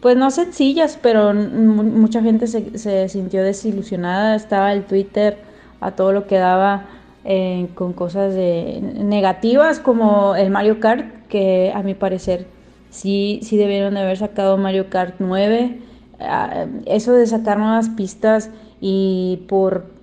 pues 0.00 0.16
no 0.16 0.30
sencillas, 0.30 0.98
pero 1.00 1.34
mucha 1.34 2.22
gente 2.22 2.46
se, 2.46 3.08
sintió 3.08 3.42
desilusionada, 3.42 4.36
estaba 4.36 4.72
el 4.72 4.84
Twitter 4.84 5.38
a 5.80 5.92
todo 5.92 6.12
lo 6.12 6.26
que 6.26 6.38
daba 6.38 6.86
eh, 7.24 7.68
con 7.74 7.92
cosas 7.92 8.34
negativas 8.34 9.80
como 9.80 10.34
el 10.36 10.50
Mario 10.50 10.80
Kart, 10.80 11.26
que 11.28 11.72
a 11.74 11.82
mi 11.82 11.94
parecer 11.94 12.46
sí, 12.90 13.40
sí 13.42 13.56
debieron 13.56 13.94
de 13.94 14.00
haber 14.00 14.16
sacado 14.16 14.56
Mario 14.56 14.90
Kart 14.90 15.16
9. 15.18 15.80
Ah, 16.20 16.66
eso 16.86 17.12
de 17.12 17.26
sacar 17.26 17.58
nuevas 17.58 17.90
pistas 17.90 18.50
y 18.80 19.44
por 19.48 19.97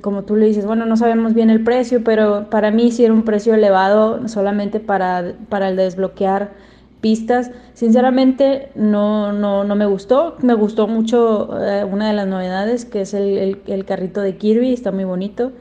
como 0.00 0.22
tú 0.22 0.36
le 0.36 0.46
dices, 0.46 0.66
bueno, 0.66 0.86
no 0.86 0.96
sabemos 0.96 1.34
bien 1.34 1.50
el 1.50 1.62
precio, 1.64 2.04
pero 2.04 2.48
para 2.50 2.70
mí 2.70 2.90
sí 2.90 3.04
era 3.04 3.12
un 3.12 3.24
precio 3.24 3.54
elevado 3.54 4.28
solamente 4.28 4.80
para, 4.80 5.34
para 5.48 5.68
el 5.68 5.76
desbloquear 5.76 6.52
pistas. 7.00 7.50
Sinceramente 7.74 8.70
no, 8.74 9.32
no, 9.32 9.64
no 9.64 9.74
me 9.74 9.86
gustó. 9.86 10.36
Me 10.42 10.54
gustó 10.54 10.86
mucho 10.86 11.50
eh, 11.60 11.84
una 11.84 12.08
de 12.08 12.14
las 12.14 12.26
novedades, 12.26 12.84
que 12.84 13.02
es 13.02 13.14
el, 13.14 13.58
el, 13.66 13.84
carrito 13.84 14.20
de 14.20 14.36
Kirby, 14.36 14.72
está 14.72 14.92
muy 14.92 15.04
bonito. 15.04 15.52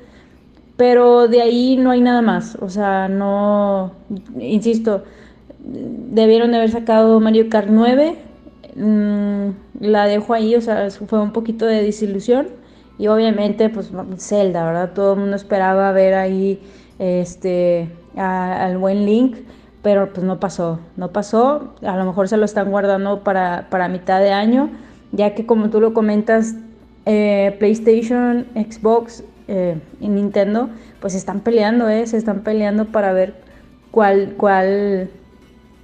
Pero 0.77 1.27
de 1.27 1.41
ahí 1.41 1.77
no 1.77 1.91
hay 1.91 2.01
nada 2.01 2.21
más. 2.21 2.55
O 2.61 2.69
sea, 2.69 3.07
no, 3.07 3.93
insisto, 4.39 5.03
debieron 5.59 6.51
de 6.51 6.57
haber 6.57 6.71
sacado 6.71 7.19
Mario 7.19 7.49
Kart 7.49 7.67
9. 7.69 8.15
Mm, 8.75 9.49
la 9.79 10.05
dejo 10.05 10.33
ahí, 10.33 10.55
o 10.55 10.61
sea, 10.61 10.89
fue 10.91 11.19
un 11.21 11.31
poquito 11.31 11.65
de 11.65 11.81
desilusión 11.81 12.62
y 12.97 13.07
obviamente, 13.07 13.69
pues 13.69 13.91
Zelda, 14.17 14.65
¿verdad? 14.65 14.91
Todo 14.93 15.13
el 15.13 15.19
mundo 15.19 15.35
esperaba 15.35 15.91
ver 15.91 16.13
ahí 16.13 16.61
este, 16.99 17.89
al 18.15 18.77
buen 18.77 19.05
Link, 19.05 19.37
pero 19.81 20.13
pues 20.13 20.25
no 20.25 20.39
pasó, 20.39 20.79
no 20.95 21.11
pasó. 21.11 21.73
A 21.81 21.97
lo 21.97 22.05
mejor 22.05 22.27
se 22.27 22.37
lo 22.37 22.45
están 22.45 22.69
guardando 22.71 23.23
para, 23.23 23.67
para 23.69 23.87
mitad 23.87 24.19
de 24.21 24.31
año, 24.31 24.69
ya 25.11 25.33
que 25.33 25.45
como 25.45 25.69
tú 25.69 25.81
lo 25.81 25.93
comentas, 25.93 26.55
eh, 27.05 27.55
PlayStation, 27.59 28.45
Xbox 28.55 29.23
eh, 29.47 29.77
y 29.99 30.07
Nintendo, 30.07 30.69
pues 31.01 31.15
están 31.15 31.41
peleando, 31.41 31.89
¿eh? 31.89 32.07
Se 32.07 32.17
están 32.17 32.41
peleando 32.41 32.85
para 32.85 33.11
ver 33.11 33.33
cuál, 33.91 34.35
cuál, 34.37 35.09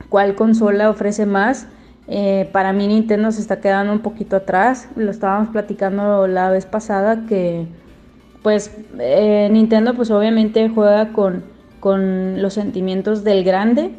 cuál 0.09 0.35
consola 0.35 0.89
ofrece 0.89 1.25
más. 1.25 1.67
Eh, 2.11 2.49
para 2.51 2.73
mí 2.73 2.87
Nintendo 2.87 3.31
se 3.31 3.39
está 3.39 3.61
quedando 3.61 3.93
un 3.93 3.99
poquito 3.99 4.35
atrás. 4.35 4.89
Lo 4.95 5.11
estábamos 5.11 5.49
platicando 5.49 6.27
la 6.27 6.49
vez 6.49 6.65
pasada 6.65 7.25
que 7.27 7.67
pues 8.41 8.71
eh, 8.99 9.47
Nintendo 9.51 9.93
pues 9.93 10.09
obviamente 10.09 10.69
juega 10.69 11.13
con, 11.13 11.43
con 11.79 12.41
los 12.41 12.53
sentimientos 12.53 13.23
del 13.23 13.43
grande 13.43 13.91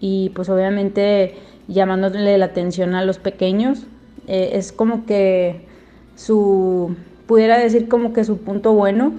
y 0.00 0.30
pues 0.30 0.48
obviamente 0.48 1.34
llamándole 1.68 2.38
la 2.38 2.46
atención 2.46 2.94
a 2.94 3.04
los 3.04 3.18
pequeños. 3.18 3.86
Eh, 4.28 4.52
es 4.54 4.72
como 4.72 5.04
que 5.04 5.66
su, 6.14 6.96
pudiera 7.26 7.58
decir 7.58 7.88
como 7.88 8.14
que 8.14 8.24
su 8.24 8.38
punto 8.38 8.72
bueno, 8.72 9.12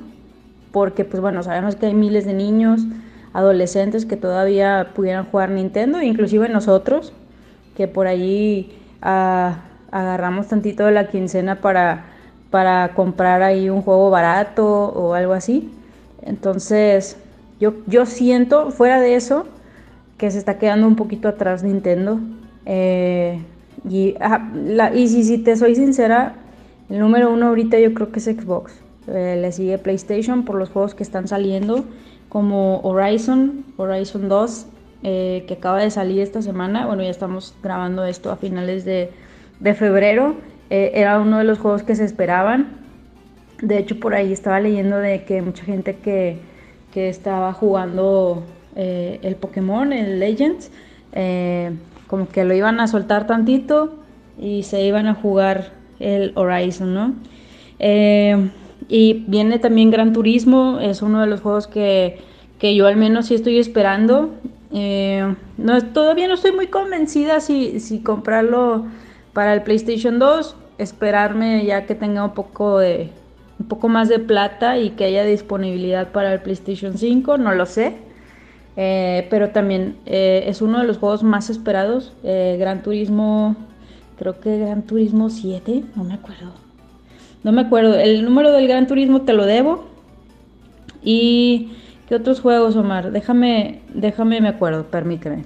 porque 0.71 1.05
pues 1.05 1.21
bueno, 1.21 1.43
sabemos 1.43 1.75
que 1.75 1.87
hay 1.87 1.93
miles 1.93 2.25
de 2.25 2.33
niños, 2.33 2.81
adolescentes 3.33 4.05
que 4.05 4.17
todavía 4.17 4.91
pudieran 4.95 5.25
jugar 5.25 5.51
Nintendo, 5.51 6.01
inclusive 6.01 6.49
nosotros, 6.49 7.13
que 7.75 7.87
por 7.87 8.07
ahí 8.07 8.71
ah, 9.01 9.61
agarramos 9.91 10.47
tantito 10.47 10.85
de 10.85 10.91
la 10.91 11.07
quincena 11.07 11.61
para, 11.61 12.05
para 12.49 12.93
comprar 12.95 13.41
ahí 13.43 13.69
un 13.69 13.81
juego 13.81 14.09
barato 14.09 14.65
o 14.65 15.13
algo 15.13 15.33
así. 15.33 15.71
Entonces, 16.21 17.17
yo, 17.59 17.73
yo 17.87 18.05
siento, 18.05 18.71
fuera 18.71 18.99
de 18.99 19.15
eso, 19.15 19.45
que 20.17 20.31
se 20.31 20.37
está 20.37 20.57
quedando 20.57 20.87
un 20.87 20.95
poquito 20.95 21.27
atrás 21.27 21.63
Nintendo. 21.63 22.19
Eh, 22.65 23.41
y, 23.89 24.15
y 24.93 25.07
si, 25.07 25.23
si, 25.23 25.37
te 25.39 25.55
soy 25.57 25.75
sincera, 25.75 26.35
el 26.89 26.99
número 26.99 27.31
uno 27.31 27.47
ahorita 27.47 27.79
yo 27.79 27.93
creo 27.93 28.11
que 28.11 28.19
es 28.19 28.25
Xbox. 28.25 28.73
Eh, 29.07 29.37
le 29.41 29.51
sigue 29.51 29.77
PlayStation 29.77 30.45
por 30.45 30.55
los 30.55 30.69
juegos 30.69 30.95
que 30.95 31.03
están 31.03 31.27
saliendo, 31.27 31.83
como 32.29 32.79
Horizon, 32.81 33.65
Horizon 33.77 34.29
2, 34.29 34.65
eh, 35.05 35.43
que 35.47 35.55
acaba 35.55 35.81
de 35.81 35.91
salir 35.91 36.21
esta 36.21 36.41
semana. 36.41 36.85
Bueno, 36.85 37.03
ya 37.03 37.09
estamos 37.09 37.53
grabando 37.61 38.05
esto 38.05 38.31
a 38.31 38.37
finales 38.37 38.85
de, 38.85 39.11
febrero. 39.73 40.35
Eh, 40.69 40.91
era 40.95 41.19
uno 41.19 41.39
de 41.39 41.43
los 41.43 41.59
juegos 41.59 41.83
que 41.83 41.93
se 41.95 42.05
esperaban. 42.05 42.77
De 43.61 43.77
hecho, 43.77 43.99
por 43.99 44.13
ahí 44.15 44.31
estaba 44.31 44.61
leyendo 44.61 44.97
de 44.97 45.25
que 45.25 45.41
mucha 45.41 45.65
gente 45.65 45.97
que, 45.97 46.39
estaba 46.95 47.51
jugando 47.53 48.43
eh, 48.75 49.19
el 49.23 49.35
Pokémon, 49.35 49.91
el 49.91 50.19
Legends, 50.19 50.71
como 52.07 52.29
que 52.29 52.43
lo 52.45 52.53
iban 52.53 52.79
a 52.79 52.87
soltar 52.87 53.25
tantito 53.25 53.95
y 54.39 54.63
se 54.63 54.83
iban 54.83 55.07
a 55.07 55.15
jugar 55.15 55.71
el 55.99 56.33
Horizon, 56.35 56.93
¿no? 56.93 57.15
y 58.89 59.25
viene 59.27 59.59
también 59.59 59.89
Gran 59.89 60.13
Turismo, 60.13 60.79
es 60.79 61.01
uno 61.01 61.21
de 61.21 61.27
los 61.27 61.41
juegos 61.41 61.67
que, 61.67 62.19
que 62.59 62.75
yo 62.75 62.87
al 62.87 62.95
menos 62.95 63.25
sí 63.25 63.35
estoy 63.35 63.57
esperando. 63.57 64.35
Eh, 64.73 65.35
no, 65.57 65.81
todavía 65.93 66.27
no 66.27 66.33
estoy 66.33 66.51
muy 66.51 66.67
convencida 66.67 67.39
si, 67.39 67.79
si 67.79 68.01
comprarlo 68.01 68.85
para 69.33 69.53
el 69.53 69.61
PlayStation 69.61 70.19
2, 70.19 70.55
esperarme 70.79 71.63
ya 71.65 71.85
que 71.85 71.95
tenga 71.95 72.25
un 72.25 72.33
poco 72.33 72.79
de 72.79 73.09
un 73.59 73.67
poco 73.67 73.87
más 73.87 74.09
de 74.09 74.19
plata 74.19 74.79
y 74.79 74.91
que 74.91 75.05
haya 75.05 75.23
disponibilidad 75.23 76.11
para 76.11 76.33
el 76.33 76.41
PlayStation 76.41 76.97
5, 76.97 77.37
no 77.37 77.53
lo 77.53 77.65
sé. 77.65 77.97
Eh, 78.75 79.27
pero 79.29 79.51
también 79.51 79.97
eh, 80.07 80.45
es 80.47 80.61
uno 80.61 80.79
de 80.79 80.87
los 80.87 80.97
juegos 80.97 81.21
más 81.23 81.51
esperados. 81.51 82.11
Gran 82.23 82.81
Turismo 82.81 83.55
creo 84.17 84.39
que 84.39 84.57
Gran 84.57 84.83
Turismo 84.83 85.29
7, 85.29 85.83
no 85.95 86.03
me 86.03 86.15
acuerdo. 86.15 86.53
No 87.43 87.51
me 87.51 87.61
acuerdo, 87.61 87.99
el 87.99 88.23
número 88.23 88.51
del 88.51 88.67
Gran 88.67 88.87
Turismo 88.87 89.21
te 89.21 89.33
lo 89.33 89.45
debo. 89.45 89.85
¿Y 91.03 91.71
qué 92.07 92.15
otros 92.15 92.41
juegos, 92.41 92.75
Omar? 92.75 93.11
Déjame, 93.11 93.81
déjame, 93.93 94.41
me 94.41 94.49
acuerdo, 94.49 94.85
permíteme. 94.85 95.45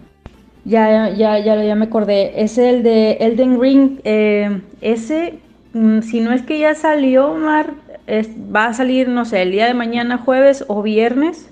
Ya, 0.65 1.09
ya, 1.09 1.39
ya, 1.39 1.63
ya 1.63 1.75
me 1.75 1.85
acordé. 1.85 2.43
Es 2.43 2.57
el 2.57 2.83
de 2.83 3.13
Elden 3.21 3.61
Ring. 3.61 3.99
Eh, 4.03 4.61
ese, 4.81 5.39
mm, 5.73 6.01
si 6.01 6.19
no 6.19 6.33
es 6.33 6.41
que 6.41 6.59
ya 6.59 6.75
salió, 6.75 7.31
Omar, 7.31 7.73
va 8.07 8.67
a 8.67 8.73
salir, 8.73 9.09
no 9.09 9.25
sé, 9.25 9.41
el 9.41 9.51
día 9.51 9.65
de 9.67 9.73
mañana, 9.73 10.17
jueves 10.17 10.65
o 10.67 10.81
viernes. 10.81 11.49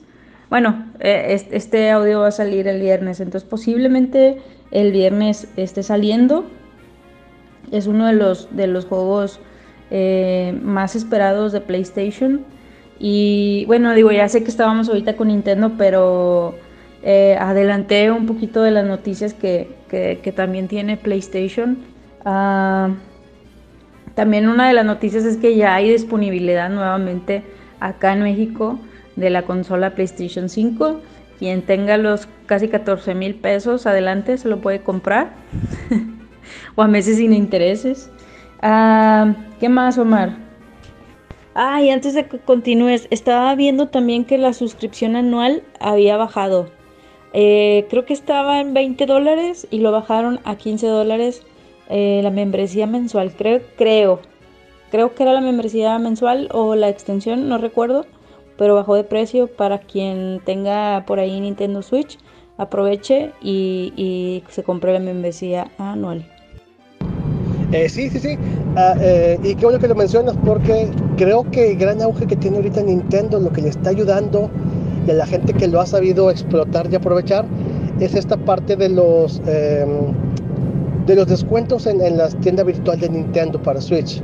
Bueno, 0.50 0.86
eh, 1.00 1.42
este 1.52 1.90
audio 1.92 2.22
va 2.22 2.28
a 2.28 2.32
salir 2.32 2.68
el 2.68 2.80
viernes, 2.80 3.20
entonces 3.20 3.50
posiblemente 3.50 4.42
el 4.72 4.92
viernes 4.92 5.48
esté 5.58 5.84
saliendo. 5.84 6.46
Es 7.72 7.88
uno 7.88 8.08
de 8.08 8.14
los, 8.14 8.56
de 8.56 8.68
los 8.68 8.86
juegos 8.86 9.40
eh, 9.92 10.58
más 10.62 10.96
esperados 10.96 11.52
de 11.52 11.62
PlayStation. 11.62 12.46
Y 13.00 13.66
bueno, 13.66 13.94
digo, 13.94 14.12
ya 14.12 14.30
sé 14.30 14.44
que 14.44 14.50
estábamos 14.50 14.88
ahorita 14.88 15.16
con 15.16 15.28
Nintendo, 15.28 15.74
pero 15.78 16.56
eh, 17.04 17.38
adelanté 17.40 18.10
un 18.10 18.26
poquito 18.26 18.62
de 18.64 18.72
las 18.72 18.86
noticias 18.86 19.34
que, 19.34 19.76
también 20.36 20.68
tiene 20.68 20.98
PlayStation. 20.98 21.78
Ah, 22.24 22.90
también 24.16 24.48
una 24.48 24.68
de 24.68 24.74
las 24.74 24.86
noticias 24.86 25.26
es 25.26 25.38
que 25.38 25.56
ya 25.56 25.76
hay 25.76 25.92
disponibilidad 25.92 26.70
nuevamente 26.70 27.44
acá 27.80 28.14
en 28.14 28.24
México 28.24 28.80
de 29.16 29.30
la 29.30 29.44
consola 29.44 29.94
PlayStation 29.94 30.50
5. 30.50 31.02
Quien 31.38 31.64
tenga 31.64 31.98
los 31.98 32.28
casi 32.46 32.70
14 32.70 33.14
mil 33.14 33.36
pesos 33.36 33.86
adelante 33.86 34.38
se 34.38 34.48
lo 34.48 34.62
puede 34.62 34.82
comprar. 34.82 35.34
o 36.76 36.82
a 36.82 36.88
meses 36.88 37.18
sin 37.18 37.34
intereses. 37.34 38.10
Ah, 38.62 39.34
¿Qué 39.60 39.70
más, 39.70 39.98
Omar? 39.98 40.45
Ah, 41.56 41.82
y 41.82 41.90
antes 41.90 42.14
de 42.14 42.28
que 42.28 42.38
continúes, 42.38 43.08
estaba 43.12 43.56
viendo 43.56 43.88
también 43.88 44.26
que 44.26 44.38
la 44.38 44.52
suscripción 44.54 45.16
anual 45.16 45.64
había 45.80 46.18
bajado. 46.18 46.70
Eh, 47.32 47.88
creo 47.90 48.06
que 48.06 48.14
estaba 48.14 48.60
en 48.60 48.74
20 48.74 49.06
dólares 49.06 49.66
y 49.72 49.80
lo 49.80 49.92
bajaron 49.92 50.42
a 50.44 50.58
15 50.58 50.88
dólares 50.88 51.44
eh, 51.90 52.20
la 52.24 52.30
membresía 52.30 52.88
mensual, 52.88 53.34
creo, 53.36 53.62
creo, 53.78 54.20
creo 54.92 55.16
que 55.16 55.24
era 55.24 55.34
la 55.34 55.42
membresía 55.42 55.98
mensual 56.00 56.50
o 56.52 56.76
la 56.76 56.90
extensión, 56.90 57.48
no 57.48 57.58
recuerdo, 57.58 58.06
pero 58.58 58.76
bajó 58.76 58.96
de 58.96 59.04
precio 59.04 59.48
para 59.48 59.80
quien 59.80 60.42
tenga 60.44 61.06
por 61.06 61.20
ahí 61.20 61.40
Nintendo 61.40 61.82
Switch, 61.82 62.18
aproveche 62.58 63.32
y, 63.42 64.44
se 64.50 64.64
compre 64.64 64.94
la 64.94 65.00
membresía 65.00 65.72
anual. 65.78 66.26
Eh, 67.72 67.90
sí, 67.90 68.10
sí, 68.10 68.20
sí. 68.20 68.38
Ah, 68.76 68.96
eh, 69.00 69.40
y 69.44 69.56
qué 69.56 69.66
bueno 69.66 69.80
que 69.80 69.88
lo 69.88 69.96
mencionas 69.96 70.36
porque 70.46 70.88
creo 71.18 71.50
que 71.52 71.72
el 71.72 71.78
gran 71.78 72.02
auge 72.02 72.28
que 72.28 72.36
tiene 72.36 72.58
ahorita 72.58 72.82
Nintendo, 72.84 73.40
lo 73.40 73.52
que 73.52 73.62
le 73.62 73.70
está 73.70 73.90
ayudando 73.90 74.50
a 75.10 75.14
la 75.14 75.26
gente 75.26 75.54
que 75.54 75.68
lo 75.68 75.82
ha 75.82 75.86
sabido 75.86 76.30
explotar 76.30 76.88
y 76.92 76.96
aprovechar, 76.96 77.46
es 78.00 78.16
esta 78.16 78.38
parte 78.38 78.76
de 78.76 78.90
los 78.90 79.42
em, 79.48 80.14
de 81.06 81.16
los 81.16 81.28
descuentos 81.28 81.86
en, 81.86 82.02
en 82.02 82.18
la 82.18 82.30
tienda 82.30 82.64
virtual 82.64 83.00
de 83.00 83.10
Nintendo 83.10 83.62
para 83.62 83.80
Switch. 83.82 84.22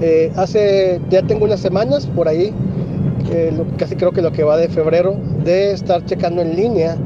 Eh, 0.00 0.30
hace, 0.36 1.00
ya 1.10 1.22
tengo 1.22 1.44
unas 1.46 1.60
semanas 1.60 2.06
por 2.06 2.28
ahí, 2.28 2.52
casi 3.76 3.96
creo 3.96 4.12
que 4.12 4.22
lo 4.22 4.30
que 4.30 4.44
va 4.44 4.56
de 4.56 4.68
febrero, 4.68 5.16
de 5.44 5.72
estar 5.72 6.04
checando 6.04 6.42
en 6.42 6.54
línea 6.54 6.96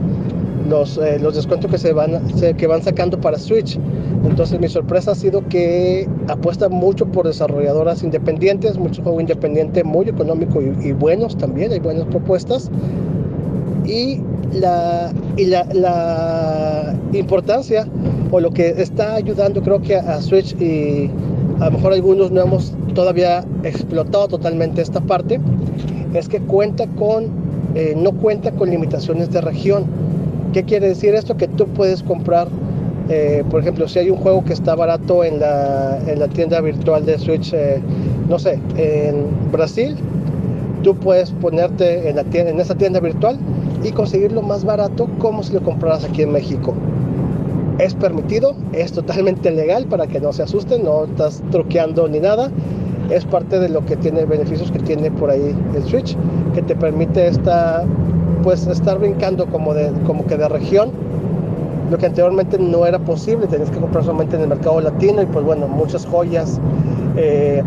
los, 0.69 1.01
los 1.21 1.35
descuentos 1.35 1.71
que 1.71 1.79
se 1.79 1.93
van, 1.93 2.21
que 2.59 2.67
van 2.67 2.83
sacando 2.83 3.19
para 3.19 3.39
Switch. 3.39 3.79
Entonces 4.25 4.61
mi 4.61 4.69
sorpresa 4.69 5.13
ha 5.13 5.15
sido 5.15 5.47
que 5.49 6.09
apuesta 6.29 6.69
mucho 6.69 7.07
por 7.07 7.27
desarrolladoras 7.27 8.03
independientes, 8.03 8.79
mucho 8.79 9.03
juego 9.03 9.21
independiente 9.21 9.83
muy 9.83 10.09
económico 10.09 10.61
y, 10.61 10.93
buenos 10.93 11.37
también, 11.37 11.73
hay 11.73 11.81
buenas 11.81 12.05
propuestas. 12.07 12.71
Y 13.87 14.21
la, 14.53 15.13
y 15.37 15.47
la 15.47 16.95
importancia 17.13 17.87
o 18.31 18.41
lo 18.41 18.51
que 18.51 18.69
está 18.69 19.15
ayudando 19.15 19.63
creo 19.63 19.81
que 19.81 19.97
a 19.97 20.21
Switch 20.21 20.55
y 20.61 21.11
a 21.61 21.67
lo 21.67 21.73
mejor 21.73 21.93
algunos 21.93 22.31
no 22.31 22.41
hemos 22.41 22.73
todavía 22.95 23.45
explotado 23.65 24.29
totalmente 24.29 24.83
esta 24.83 25.01
parte, 25.01 25.41
es 26.15 26.29
que 26.29 26.41
cuenta 26.41 26.87
con, 26.87 27.27
eh, 27.75 27.95
no 27.97 28.13
cuenta 28.13 28.53
con 28.53 28.71
limitaciones 28.71 29.31
de 29.31 29.41
región. 29.41 29.85
¿Qué 30.53 30.65
quiere 30.65 30.89
decir 30.89 31.15
esto? 31.15 31.37
Que 31.37 31.49
tú 31.49 31.67
puedes 31.67 32.03
comprar, 32.03 32.49
eh, 33.11 33.45
por 33.51 33.61
ejemplo, 33.61 33.89
si 33.89 33.99
hay 33.99 34.11
un 34.11 34.17
juego 34.17 34.45
que 34.45 34.53
está 34.53 34.75
barato 34.75 35.25
en 35.25 35.41
la, 35.41 35.99
en 36.07 36.19
la 36.19 36.29
tienda 36.29 36.61
virtual 36.61 37.05
de 37.05 37.19
Switch, 37.19 37.53
eh, 37.53 37.81
no 38.29 38.39
sé, 38.39 38.59
en 38.77 39.27
Brasil, 39.53 39.97
tú 40.83 40.95
puedes 40.97 41.31
ponerte 41.33 42.09
en, 42.09 42.17
la 42.17 42.25
tienda, 42.25 42.53
en 42.53 42.61
esa 42.61 42.75
tienda 42.75 43.01
virtual 43.01 43.39
y 43.83 43.91
conseguirlo 43.91 44.43
más 44.43 44.65
barato 44.65 45.09
como 45.19 45.43
si 45.43 45.53
lo 45.53 45.61
compraras 45.61 46.05
aquí 46.05 46.23
en 46.23 46.33
México 46.33 46.75
es 47.81 47.95
permitido, 47.95 48.55
es 48.73 48.93
totalmente 48.93 49.51
legal 49.51 49.87
para 49.87 50.07
que 50.07 50.21
no 50.21 50.33
se 50.33 50.43
asusten, 50.43 50.85
no 50.85 51.05
estás 51.05 51.43
truqueando 51.51 52.09
ni 52.09 52.21
nada. 52.21 52.51
Es 53.11 53.25
parte 53.25 53.59
de 53.59 53.69
lo 53.69 53.85
que 53.87 53.97
tiene 53.97 54.25
beneficios 54.25 54.71
que 54.71 54.79
tiene 54.81 55.11
por 55.11 55.31
ahí 55.31 55.57
el 55.75 55.83
Switch, 55.85 56.17
que 56.55 56.63
te 56.63 56.77
permite 56.77 57.27
esta, 57.27 57.85
pues 58.43 58.67
estar 58.67 58.99
brincando 58.99 59.47
como, 59.47 59.75
de, 59.75 59.91
como 60.07 60.27
que 60.27 60.37
de 60.37 60.49
región, 60.49 60.91
lo 61.91 61.99
que 61.99 62.07
anteriormente 62.07 62.59
no 62.59 62.87
era 62.87 62.99
posible, 62.99 63.47
tenías 63.49 63.71
que 63.71 63.79
comprar 63.79 64.05
solamente 64.05 64.37
en 64.37 64.43
el 64.43 64.49
mercado 64.49 64.81
latino 64.81 65.23
y 65.23 65.27
pues 65.27 65.45
bueno, 65.45 65.67
muchas 65.67 66.07
joyas 66.07 66.61
eh, 67.17 67.63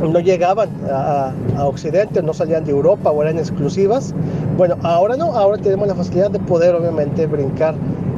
no 0.00 0.20
llegaban 0.20 0.68
a, 0.90 1.32
a, 1.56 1.66
Occidente, 1.66 2.22
no 2.22 2.34
salían 2.34 2.64
de 2.64 2.72
Europa 2.72 3.10
o 3.10 3.22
eran 3.22 3.38
exclusivas. 3.38 4.14
Bueno, 4.56 4.76
ahora 4.82 5.16
no, 5.16 5.32
ahora 5.32 5.60
tenemos 5.60 5.88
la 5.88 5.94
facilidad 5.94 6.30
de 6.30 6.38
poder 6.40 6.74
obviamente 6.74 7.26
brincar 7.26 7.74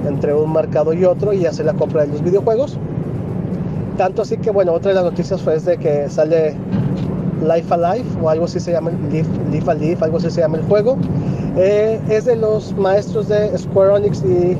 entre 0.07 0.35
un 0.35 0.53
mercado 0.53 0.93
y 0.93 1.05
otro 1.05 1.33
y 1.33 1.47
hacer 1.47 1.67
la 1.67 1.75
compra 1.75 2.03
de 2.03 2.09
los 2.09 2.23
videojuegos. 2.23 2.79
Tanto 3.97 4.23
así 4.23 4.37
que, 4.39 4.51
bueno, 4.51 4.73
otra 4.73 4.91
de 4.91 4.95
las 4.97 5.05
noticias 5.05 5.41
fue 5.43 5.59
de 5.59 5.77
que 5.77 6.09
sale 6.09 6.57
Life 7.43 7.73
Alive 7.75 8.09
o 8.23 8.29
algo 8.29 8.45
así 8.47 8.61
se 8.61 8.73
llama, 8.73 8.91
Life, 9.11 9.29
Life 9.51 9.71
Alive, 9.71 9.99
algo 10.01 10.17
así 10.19 10.31
se 10.31 10.41
llama 10.41 10.59
el 10.59 10.65
juego. 10.65 10.97
Eh, 11.57 12.01
es 12.09 12.25
de 12.25 12.37
los 12.37 12.75
maestros 12.77 13.29
de 13.29 13.57
Square 13.59 13.97
Enix 13.99 14.23
y, 14.25 14.57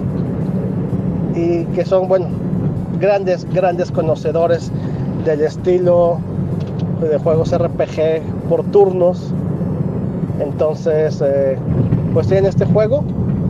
y 1.35 1.65
que 1.75 1.85
son, 1.85 2.09
bueno, 2.09 2.27
grandes, 3.01 3.45
grandes 3.53 3.91
conocedores 3.91 4.71
del 5.25 5.41
estilo 5.43 6.19
de 7.01 7.19
juegos 7.19 7.57
RPG 7.57 8.23
por 8.49 8.65
turnos. 8.65 9.33
Entonces, 10.41 11.23
eh, 11.25 11.57
pues 12.13 12.27
tienen 12.27 12.47
este 12.47 12.65
juego 12.67 13.05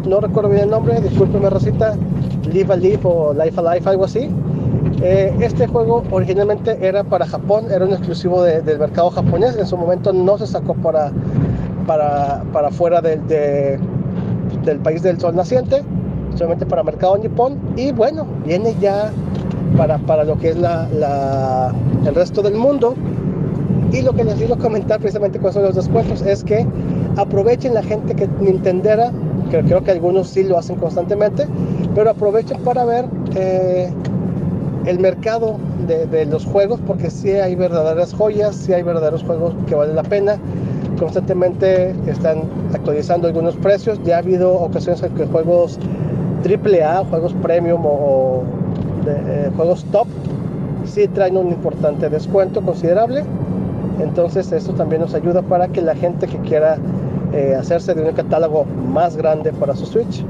no 0.07 0.21
recuerdo 0.21 0.51
bien 0.51 0.65
el 0.65 0.71
nombre, 0.71 1.01
discúlpeme 1.01 1.49
Rosita, 1.51 1.95
Live 2.53 2.73
a 2.73 2.77
Live 2.77 3.01
o 3.05 3.33
Life 3.33 3.61
a 3.61 3.75
Life, 3.75 3.89
algo 3.89 4.05
así. 4.05 4.29
Eh, 5.01 5.35
este 5.41 5.67
juego 5.67 6.03
originalmente 6.11 6.77
era 6.81 7.05
para 7.05 7.27
Japón, 7.27 7.67
era 7.71 7.85
un 7.85 7.93
exclusivo 7.93 8.43
del 8.43 8.79
mercado 8.79 9.11
japonés, 9.11 9.57
en 9.57 9.67
su 9.67 9.77
momento 9.77 10.13
no 10.13 10.39
se 10.39 10.47
sacó 10.47 10.75
para, 10.75 11.11
para, 11.87 12.43
para 12.53 12.71
fuera 12.71 13.01
del, 13.01 13.21
del 13.27 14.79
país 14.83 15.03
del 15.03 15.19
sol 15.19 15.35
naciente, 15.35 15.83
solamente 16.37 16.67
para 16.67 16.83
mercado 16.83 17.17
nipón, 17.19 17.59
y 17.77 17.93
bueno, 17.93 18.27
viene 18.45 18.75
ya 18.81 19.11
para, 19.77 19.99
para 19.99 20.25
lo 20.25 20.39
que 20.39 20.51
es 20.51 20.57
la, 20.57 20.89
la, 20.89 21.73
el 22.07 22.15
resto 22.15 22.43
del 22.43 22.55
mundo. 22.55 22.95
Y 23.93 24.01
lo 24.01 24.15
que 24.15 24.25
les 24.25 24.37
quiero 24.37 24.57
comentar 24.57 25.01
precisamente 25.01 25.39
con 25.39 25.51
esos 25.51 25.63
los 25.63 25.75
descuentos 25.75 26.23
es 26.23 26.43
que 26.43 26.67
aprovechen 27.17 27.75
la 27.75 27.83
gente 27.83 28.15
que 28.15 28.27
Nintendera 28.41 29.13
creo 29.61 29.85
que 29.85 29.91
algunos 29.91 30.29
sí 30.29 30.45
lo 30.45 30.59
hacen 30.59 30.77
constantemente, 30.77 31.47
pero 31.95 32.11
aprovechen 32.11 32.59
para 32.63 32.85
ver 32.85 33.05
eh, 33.35 33.93
el 34.87 34.99
mercado 34.99 35.59
de, 35.87 36.27
los 36.27 36.45
juegos, 36.45 36.81
porque 36.87 37.11
sí 37.11 37.31
hay 37.31 37.55
verdaderas 37.55 38.15
joyas, 38.15 38.57
sí 38.57 38.73
hay 38.73 38.83
verdaderos 38.83 39.23
juegos 39.23 39.55
que 39.67 39.75
valen 39.75 39.97
la 39.97 40.03
pena. 40.03 40.39
Constantemente 40.99 41.95
están 42.07 42.43
actualizando 42.73 43.27
algunos 43.27 43.57
precios. 43.57 44.01
Ya 44.05 44.17
ha 44.17 44.19
habido 44.19 44.55
ocasiones 44.55 45.03
en 45.03 45.13
que 45.15 45.27
juegos 45.27 45.79
AAA, 46.43 47.05
juegos 47.05 47.35
premium 47.35 47.83
o, 47.85 48.43
eh, 49.07 49.51
juegos 49.57 49.85
top, 49.87 50.07
sí 50.85 51.09
traen 51.09 51.37
un 51.37 51.49
importante 51.49 52.09
descuento 52.09 52.61
considerable. 52.63 53.25
Entonces 54.01 54.51
eso 54.53 54.73
también 54.73 55.03
nos 55.03 55.15
ayuda 55.15 55.43
para 55.43 55.69
que 55.69 55.83
la 55.83 55.95
gente 55.95 56.27
que 56.27 56.39
quiera 56.39 56.79
eh, 57.33 57.55
hacerse 57.59 57.95
de 57.95 58.03
un 58.03 58.13
catálogo 58.13 58.65
más 58.65 59.17
grande 59.17 59.53
para 59.53 59.75
su 59.77 59.87
Switch, 59.87 60.25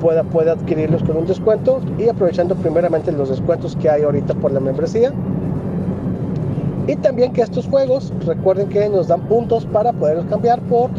pueda, 0.00 0.24
pueda 0.24 0.52
adquirirlos 0.52 1.02
con 1.02 1.16
un 1.16 1.26
descuento 1.26 1.80
y 1.98 2.08
aprovechando 2.08 2.54
primeramente 2.56 3.12
los 3.12 3.28
descuentos 3.30 3.76
que 3.76 3.88
hay 3.88 4.02
ahorita 4.02 4.34
por 4.34 4.52
la 4.52 4.60
membresía. 4.60 5.12
Y 6.86 6.96
también 6.96 7.32
que 7.32 7.40
estos 7.40 7.66
juegos, 7.66 8.12
recuerden 8.26 8.68
que 8.68 8.88
nos 8.90 9.08
dan 9.08 9.22
puntos 9.22 9.64
para 9.64 9.92
poderlos 9.92 10.26
cambiar 10.26 10.60
por 10.62 10.90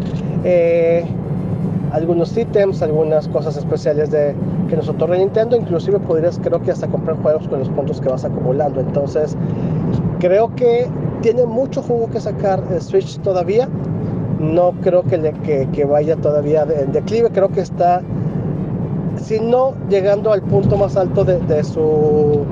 eh, 0.43 1.05
algunos 1.95 2.35
ítems, 2.35 2.81
algunas 2.81 3.27
cosas 3.29 3.55
especiales 3.55 4.11
de, 4.11 4.35
que 4.69 4.75
nos 4.75 4.89
otorga 4.89 5.15
Nintendo, 5.15 5.55
inclusive 5.55 5.97
podrías 5.99 6.37
creo 6.43 6.61
que 6.61 6.71
hasta 6.71 6.87
comprar 6.87 7.15
juegos 7.21 7.47
con 7.47 7.59
los 7.59 7.69
puntos 7.69 8.01
que 8.01 8.09
vas 8.09 8.25
acumulando. 8.25 8.81
Entonces, 8.81 9.37
creo 10.19 10.53
que 10.55 10.89
tiene 11.21 11.45
mucho 11.45 11.81
jugo 11.81 12.09
que 12.09 12.19
sacar 12.19 12.61
Switch 12.81 13.17
todavía. 13.19 13.69
No 14.39 14.73
creo 14.81 15.03
que, 15.03 15.67
que, 15.71 15.85
vaya 15.85 16.17
todavía 16.17 16.63
en 16.63 16.91
declive, 16.91 17.29
creo 17.31 17.47
que 17.47 17.61
está, 17.61 18.01
si 19.15 19.39
no 19.39 19.73
llegando 19.89 20.33
al 20.33 20.41
punto 20.41 20.75
más 20.75 20.97
alto 20.97 21.23
de, 21.23 21.63
su 21.63 22.43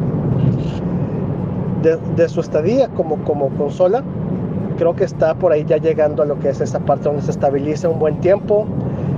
de, 1.82 2.30
su 2.30 2.40
estadía 2.40 2.88
como, 2.88 3.18
como 3.26 3.50
consola, 3.50 4.02
creo 4.78 4.96
que 4.96 5.04
está 5.04 5.36
por 5.36 5.52
ahí 5.52 5.66
ya 5.66 5.78
llegando 5.78 6.24
a 6.24 6.26
lo 6.26 6.40
que 6.40 6.50
es 6.50 6.62
esa 6.62 6.80
parte 6.80 7.04
donde 7.04 7.22
se 7.22 7.32
estabiliza 7.32 7.90
un 7.90 8.00
buen 8.00 8.22
tiempo, 8.22 8.66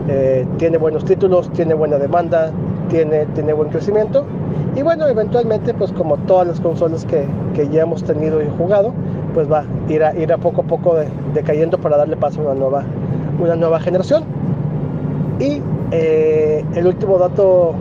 eh, 0.08 0.46
tiene 0.58 0.78
buenos 0.78 1.06
títulos, 1.06 1.52
tiene 1.54 1.74
buena 1.74 1.98
demanda, 1.98 2.52
tiene, 2.90 3.26
tiene 3.28 3.54
buen 3.54 3.70
crecimiento. 3.70 4.26
Y 4.76 4.82
bueno, 4.82 5.08
eventualmente, 5.08 5.74
pues 5.74 5.92
como 5.92 6.18
todas 6.18 6.48
las 6.48 6.60
consolas 6.60 7.06
que, 7.06 7.26
que 7.54 7.68
ya 7.70 7.84
hemos 7.84 8.04
tenido 8.04 8.42
y 8.42 8.48
jugado, 8.58 8.94
pues 9.34 9.52
va 9.52 9.60
a 9.60 9.92
ir 9.92 10.04
a, 10.04 10.16
ir 10.16 10.32
a 10.32 10.38
poco 10.38 10.62
a 10.62 10.64
poco 10.66 10.96
decayendo 11.34 11.78
para 11.78 11.98
darle 11.98 12.18
paso 12.18 12.42
a 12.42 12.44
una 12.46 12.56
nueva, 12.56 12.84
una 13.40 13.56
nueva 13.56 13.80
generación. 13.80 14.24
Y 15.40 15.62
eh, 15.92 16.64
el 16.76 16.88
último 16.88 17.18
dato 17.18 17.76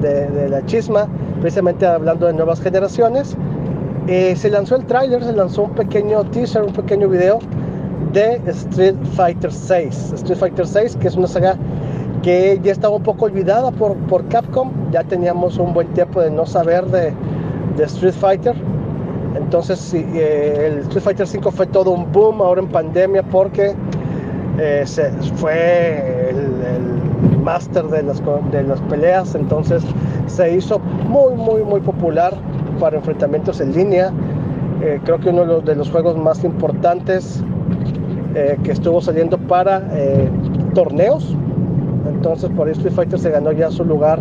de, 0.00 0.48
la 0.48 0.64
chisma, 0.66 1.06
precisamente 1.40 1.86
hablando 1.86 2.26
de 2.26 2.32
nuevas 2.32 2.60
generaciones, 2.60 3.36
eh, 4.08 4.34
se 4.34 4.50
lanzó 4.50 4.76
el 4.76 4.84
tráiler, 4.86 5.22
se 5.22 5.32
lanzó 5.32 5.64
un 5.64 5.70
pequeño 5.70 6.24
teaser, 6.24 6.62
un 6.62 6.72
pequeño 6.72 7.08
video 7.08 7.38
de 8.12 8.40
Street 8.46 8.96
Fighter 9.14 9.52
6. 9.52 10.12
Street 10.14 10.38
Fighter 10.38 10.66
6, 10.66 10.96
que 10.96 11.08
es 11.08 11.16
una 11.16 11.26
saga 11.26 11.56
que 12.22 12.60
ya 12.62 12.72
estaba 12.72 12.96
un 12.96 13.02
poco 13.02 13.24
olvidada 13.24 13.70
por, 13.70 13.96
por 14.08 14.26
Capcom. 14.28 14.70
Ya 14.90 15.02
teníamos 15.04 15.58
un 15.58 15.72
buen 15.74 15.88
tiempo 15.88 16.20
de 16.20 16.30
no 16.30 16.46
saber 16.46 16.84
de, 16.86 17.12
de 17.76 17.84
Street 17.84 18.14
Fighter. 18.14 18.54
Entonces 19.36 19.92
eh, 19.94 20.70
el 20.72 20.78
Street 20.80 21.02
Fighter 21.02 21.26
5 21.26 21.50
fue 21.50 21.66
todo 21.66 21.90
un 21.90 22.10
boom 22.12 22.40
ahora 22.42 22.60
en 22.60 22.68
pandemia 22.68 23.22
porque 23.22 23.74
eh, 24.58 24.82
se, 24.84 25.10
fue 25.36 26.30
el, 26.30 26.52
máster 27.42 27.84
de 27.86 28.04
las, 28.04 28.22
de 28.52 28.62
las 28.62 28.80
peleas. 28.82 29.34
Entonces 29.34 29.82
se 30.26 30.54
hizo 30.54 30.78
muy, 30.78 31.34
muy, 31.34 31.62
muy 31.64 31.80
popular 31.80 32.34
para 32.78 32.96
enfrentamientos 32.96 33.60
en 33.60 33.72
línea. 33.72 34.12
Eh, 34.80 35.00
creo 35.04 35.18
que 35.18 35.30
uno 35.30 35.60
de 35.60 35.74
los 35.74 35.90
juegos 35.90 36.16
más 36.16 36.44
importantes 36.44 37.42
que 38.32 38.72
estuvo 38.72 39.00
saliendo 39.00 39.36
para 39.38 39.82
torneos 40.74 41.36
entonces 42.22 42.50
por 42.50 42.68
eso 42.68 42.78
Street 42.80 42.94
Fighter 42.94 43.18
se 43.18 43.30
ganó 43.30 43.50
ya 43.50 43.68
su 43.68 43.84
lugar, 43.84 44.20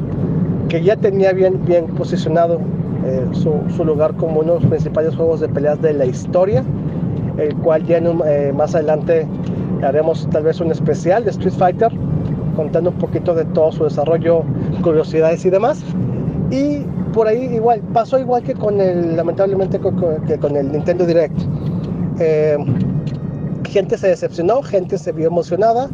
que 0.69 0.81
ya 0.81 0.95
tenía 0.95 1.33
bien, 1.33 1.63
bien 1.65 1.85
posicionado 1.85 2.59
eh, 3.05 3.27
su, 3.31 3.85
lugar 3.85 4.15
como 4.15 4.39
uno 4.39 4.55
de 4.55 4.59
los 4.61 4.69
principales 4.69 5.15
juegos 5.15 5.39
de 5.39 5.47
peleas 5.47 5.79
de 5.83 5.93
la 5.93 6.05
historia, 6.05 6.63
el 7.37 7.55
cual 7.57 7.85
ya 7.85 7.97
eh, 7.97 8.53
más 8.55 8.73
adelante 8.73 9.27
haremos 9.83 10.27
tal 10.31 10.43
vez 10.43 10.59
un 10.59 10.71
especial 10.71 11.23
de 11.25 11.29
Street 11.29 11.53
Fighter, 11.53 11.91
contando 12.55 12.89
un 12.89 12.97
poquito 12.97 13.35
de 13.35 13.45
todo 13.45 13.71
su 13.71 13.83
desarrollo, 13.83 14.43
curiosidades 14.81 15.45
y 15.45 15.51
demás. 15.51 15.83
Y 16.49 16.79
por 17.13 17.27
ahí 17.27 17.53
igual, 17.53 17.81
pasó 17.93 18.17
igual 18.17 18.41
que 18.41 18.55
con 18.55 18.81
el, 18.81 19.15
lamentablemente, 19.15 19.79
que 20.27 20.37
con 20.39 20.55
el 20.55 20.71
Nintendo 20.71 21.05
Direct. 21.05 21.39
Eh, 22.19 22.57
gente 23.71 23.97
se 23.97 24.07
decepcionó, 24.09 24.61
gente 24.61 24.97
se 24.97 25.11
vio 25.11 25.27
emocionada, 25.27 25.89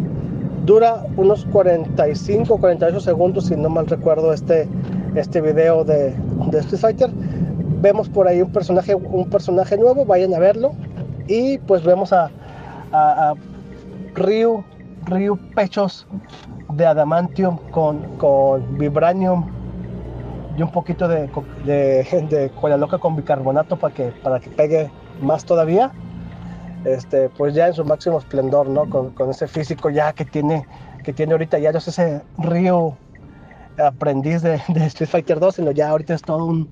Dura 0.68 1.06
unos 1.16 1.46
45, 1.46 2.58
48 2.58 3.00
segundos, 3.00 3.46
si 3.46 3.56
no 3.56 3.70
mal 3.70 3.88
recuerdo, 3.88 4.34
este, 4.34 4.68
este 5.16 5.40
video 5.40 5.86
de, 5.86 6.14
de 6.52 6.60
Street 6.60 6.82
Fighter. 6.82 7.10
Vemos 7.80 8.10
por 8.10 8.28
ahí 8.28 8.42
un 8.42 8.52
personaje, 8.52 8.94
un 8.94 9.30
personaje 9.30 9.78
nuevo, 9.78 10.04
vayan 10.04 10.34
a 10.34 10.40
verlo. 10.40 10.74
Y 11.26 11.58
pues 11.60 11.86
vemos 11.86 12.12
a, 12.12 12.30
a, 12.92 13.34
Ryu, 14.16 14.62
Ryu 15.06 15.40
pechos 15.56 16.06
de 16.74 16.86
adamantium 16.86 17.56
con, 17.72 18.00
con 18.18 18.78
vibranium 18.78 19.46
y 20.58 20.64
un 20.64 20.72
poquito 20.72 21.08
de, 21.08 21.30
de, 21.64 22.28
de 22.30 22.52
cola 22.60 22.76
loca 22.76 22.98
con 22.98 23.16
bicarbonato 23.16 23.78
para 23.78 23.94
que, 23.94 24.12
para 24.22 24.42
que 24.42 24.50
pegue 24.50 24.92
más 25.22 25.46
todavía 25.46 25.94
este, 26.86 27.30
pues 27.30 27.54
ya 27.54 27.68
en 27.68 27.74
su 27.74 27.84
máximo 27.84 28.20
esplendor, 28.20 28.70
¿no? 28.70 28.90
Con, 28.90 29.30
ese 29.30 29.48
físico 29.48 29.90
ya 29.90 30.14
que 30.14 30.26
tiene, 30.26 30.66
que 31.04 31.14
tiene 31.14 31.34
ahorita, 31.34 31.60
ya 31.60 31.72
no 31.72 31.78
es 31.78 31.88
ese 31.88 32.22
río 32.38 32.96
aprendiz 33.78 34.42
de, 34.42 34.56
Street 34.86 35.10
Fighter 35.10 35.40
2, 35.40 35.56
sino 35.56 35.72
ya 35.72 35.90
ahorita 35.90 36.16
es 36.16 36.22
todo 36.22 36.46
un, 36.46 36.70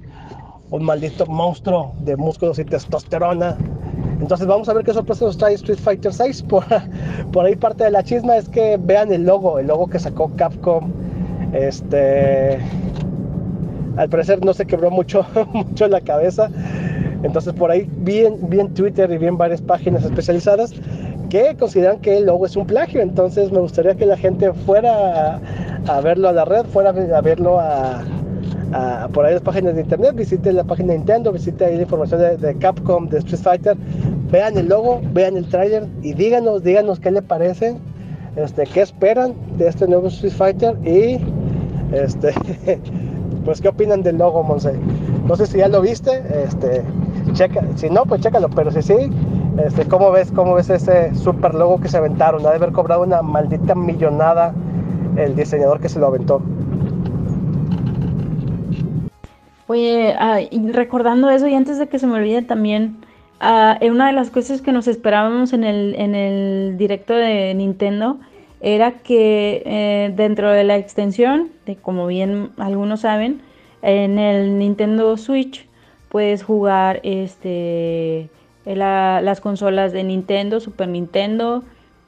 maldito 0.81 1.25
monstruo 1.25 1.93
de 1.99 2.17
músculos 2.17 2.59
y 2.59 2.65
testosterona. 2.65 3.57
Entonces 4.19 4.45
vamos 4.47 4.67
a 4.67 4.73
ver 4.73 4.83
qué 4.83 4.93
sorpresa 4.93 5.25
nos 5.25 5.37
trae 5.37 5.53
Street 5.53 5.79
Fighter 5.79 6.13
6. 6.13 6.43
Por, 6.49 6.65
por 7.31 7.45
ahí 7.45 7.55
parte 7.55 7.85
de 7.85 7.91
la 7.91 8.03
chisma 8.03 8.35
es 8.35 8.49
que 8.49 8.77
vean 8.77 9.13
el 9.13 9.23
logo, 9.23 9.59
el 9.59 9.67
logo 9.67 9.87
que 9.87 9.99
sacó 9.99 10.29
Capcom. 10.35 10.91
Este, 11.53 12.59
al 13.97 14.09
parecer 14.09 14.43
no 14.43 14.53
se 14.53 14.65
quebró 14.65 14.91
mucho, 14.91 15.25
mucho 15.53 15.87
la 15.87 16.01
cabeza. 16.01 16.49
Entonces 17.23 17.53
por 17.53 17.71
ahí 17.71 17.89
vi 17.97 18.25
en, 18.25 18.73
Twitter 18.73 19.11
y 19.11 19.17
vi 19.17 19.27
en 19.27 19.37
varias 19.37 19.61
páginas 19.61 20.03
especializadas 20.03 20.73
que 21.29 21.55
consideran 21.57 21.99
que 21.99 22.17
el 22.17 22.25
logo 22.25 22.45
es 22.45 22.55
un 22.55 22.65
plagio. 22.65 23.01
Entonces 23.01 23.51
me 23.51 23.59
gustaría 23.59 23.95
que 23.95 24.05
la 24.05 24.17
gente 24.17 24.53
fuera 24.53 25.39
a, 25.87 26.01
verlo 26.01 26.29
a 26.29 26.33
la 26.33 26.45
red, 26.45 26.65
fuera 26.65 26.89
a 26.89 27.21
verlo 27.21 27.59
a, 27.59 28.03
por 29.13 29.25
ahí 29.25 29.33
las 29.33 29.41
páginas 29.41 29.75
de 29.75 29.81
internet, 29.81 30.13
visite 30.15 30.51
la 30.51 30.63
página 30.63 30.93
de 30.93 30.97
Nintendo, 30.99 31.31
visite 31.31 31.65
ahí 31.65 31.75
la 31.75 31.83
información 31.83 32.39
de, 32.39 32.57
Capcom, 32.57 33.07
de 33.07 33.19
Street 33.19 33.41
Fighter, 33.41 33.77
vean 34.31 34.57
el 34.57 34.67
logo, 34.67 35.01
vean 35.13 35.37
el 35.37 35.47
trailer 35.47 35.87
y 36.01 36.13
díganos, 36.13 36.63
díganos 36.63 36.99
qué 36.99 37.11
le 37.11 37.21
parece, 37.21 37.77
este, 38.35 38.65
qué 38.65 38.81
esperan 38.81 39.33
de 39.57 39.67
este 39.67 39.87
nuevo 39.87 40.07
Street 40.07 40.33
Fighter 40.33 40.75
y 40.83 41.19
este, 41.93 42.33
pues 43.45 43.61
qué 43.61 43.69
opinan 43.69 44.03
del 44.03 44.17
logo, 44.17 44.43
Monse. 44.43 44.73
No 45.27 45.35
sé 45.35 45.45
si 45.45 45.59
ya 45.59 45.67
lo 45.67 45.81
viste, 45.81 46.23
este, 46.45 46.83
checa, 47.35 47.61
si 47.75 47.89
no, 47.89 48.05
pues 48.05 48.21
chécalo, 48.21 48.49
pero 48.49 48.71
si 48.71 48.81
sí, 48.81 48.95
este, 49.63 49.85
¿cómo 49.85 50.11
ves, 50.11 50.31
cómo 50.31 50.55
ves 50.55 50.69
ese 50.69 51.13
super 51.13 51.53
logo 51.53 51.79
que 51.79 51.87
se 51.87 51.97
aventaron? 51.97 52.45
Ha 52.45 52.49
de 52.49 52.55
haber 52.55 52.71
cobrado 52.71 53.03
una 53.03 53.21
maldita 53.21 53.75
millonada 53.75 54.53
el 55.17 55.35
diseñador 55.35 55.79
que 55.79 55.89
se 55.89 55.99
lo 55.99 56.07
aventó. 56.07 56.41
Oye, 59.67 60.15
recordando 60.73 61.29
eso 61.29 61.47
y 61.47 61.55
antes 61.55 61.79
de 61.79 61.87
que 61.87 61.99
se 61.99 62.07
me 62.07 62.13
olvide 62.13 62.41
también, 62.41 62.97
uh, 63.41 63.83
una 63.85 64.07
de 64.07 64.13
las 64.13 64.29
cosas 64.29 64.61
que 64.61 64.71
nos 64.71 64.87
esperábamos 64.87 65.53
en 65.53 65.63
el, 65.63 65.95
en 65.95 66.15
el 66.15 66.77
directo 66.77 67.13
de 67.13 67.53
Nintendo 67.55 68.17
era 68.61 68.91
que 68.91 69.63
eh, 69.65 70.13
dentro 70.15 70.51
de 70.51 70.63
la 70.63 70.77
extensión, 70.77 71.49
como 71.81 72.07
bien 72.07 72.51
algunos 72.57 73.01
saben, 73.01 73.41
en 73.81 74.17
el 74.17 74.57
Nintendo 74.57 75.17
Switch 75.17 75.67
puedes 76.15 76.43
jugar 76.43 77.01
este, 77.03 78.29
las 78.63 79.41
consolas 79.41 79.91
de 79.91 80.01
Nintendo, 80.05 80.61
Super 80.61 80.87
Nintendo, 80.87 81.61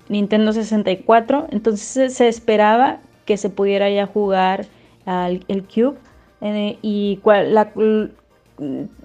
Nintendo 0.07 0.53
64. 0.53 1.47
Entonces 1.51 2.13
se 2.13 2.29
esperaba 2.29 2.99
que 3.25 3.35
se 3.35 3.49
pudiera 3.49 3.89
ya 3.89 4.05
jugar 4.05 4.65
al, 5.05 5.43
el 5.49 5.63
Cube. 5.65 5.97
Eh, 6.39 6.77
y 6.81 7.19
la, 7.25 7.73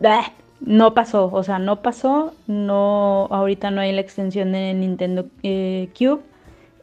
ah, 0.05 0.33
no 0.61 0.95
pasó, 0.95 1.29
o 1.33 1.43
sea, 1.43 1.59
no 1.59 1.83
pasó. 1.83 2.33
No, 2.47 3.27
ahorita 3.33 3.73
no 3.73 3.81
hay 3.81 3.91
la 3.91 4.03
extensión 4.03 4.53
de 4.53 4.73
Nintendo 4.73 5.27
eh, 5.43 5.89
Cube. 5.99 6.21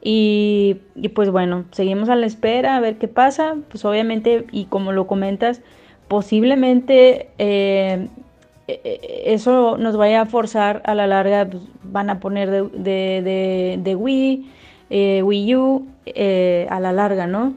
Y, 0.01 0.81
y, 0.93 1.07
pues 1.07 1.29
bueno, 1.29 1.63
seguimos 1.71 2.09
a 2.09 2.17
la 2.17 2.25
espera 2.25 2.75
a 2.75 2.81
ver 2.81 2.97
qué 2.97 3.07
pasa. 3.07 3.55
Pues 3.69 3.85
obviamente, 3.85 4.45
y 4.51 4.65
como 4.65 4.91
lo 4.91 5.07
comentas, 5.07 5.61
posiblemente 6.09 7.29
eh, 7.37 8.09
e, 8.67 8.81
e, 8.83 9.33
eso 9.33 9.77
nos 9.77 9.95
vaya 9.95 10.21
a 10.21 10.25
forzar 10.25 10.81
a 10.85 10.93
la 10.93 11.07
larga, 11.07 11.47
pues, 11.49 11.63
van 11.83 12.09
a 12.09 12.19
poner 12.19 12.49
de, 12.71 13.95
Wii, 13.97 14.51
eh, 14.89 15.23
Wii 15.23 15.55
U 15.55 15.87
eh, 16.05 16.67
a 16.69 16.81
la 16.81 16.91
larga, 16.91 17.25
¿no? 17.27 17.53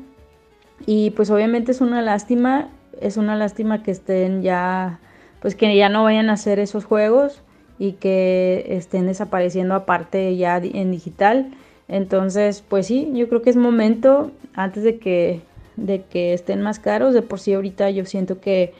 Y 0.86 1.10
pues 1.10 1.30
obviamente 1.30 1.72
es 1.72 1.80
una 1.80 2.02
lástima, 2.02 2.68
es 3.00 3.16
una 3.16 3.36
lástima 3.36 3.82
que 3.82 3.90
estén 3.90 4.42
ya, 4.42 5.00
pues 5.40 5.54
que 5.54 5.74
ya 5.76 5.88
no 5.88 6.04
vayan 6.04 6.30
a 6.30 6.34
hacer 6.34 6.58
esos 6.58 6.84
juegos 6.84 7.42
y 7.78 7.92
que 7.92 8.66
estén 8.68 9.06
desapareciendo 9.06 9.74
aparte 9.74 10.36
ya 10.36 10.58
en 10.58 10.90
digital. 10.90 11.52
Entonces, 11.88 12.64
pues 12.66 12.86
sí, 12.86 13.10
yo 13.14 13.28
creo 13.28 13.42
que 13.42 13.50
es 13.50 13.56
momento, 13.56 14.30
antes 14.54 14.82
de 14.82 14.98
que 14.98 15.40
de 15.76 16.02
que 16.02 16.34
estén 16.34 16.62
más 16.62 16.78
caros. 16.78 17.14
De 17.14 17.22
por 17.22 17.40
sí 17.40 17.54
ahorita 17.54 17.90
yo 17.90 18.04
siento 18.04 18.40
que, 18.40 18.74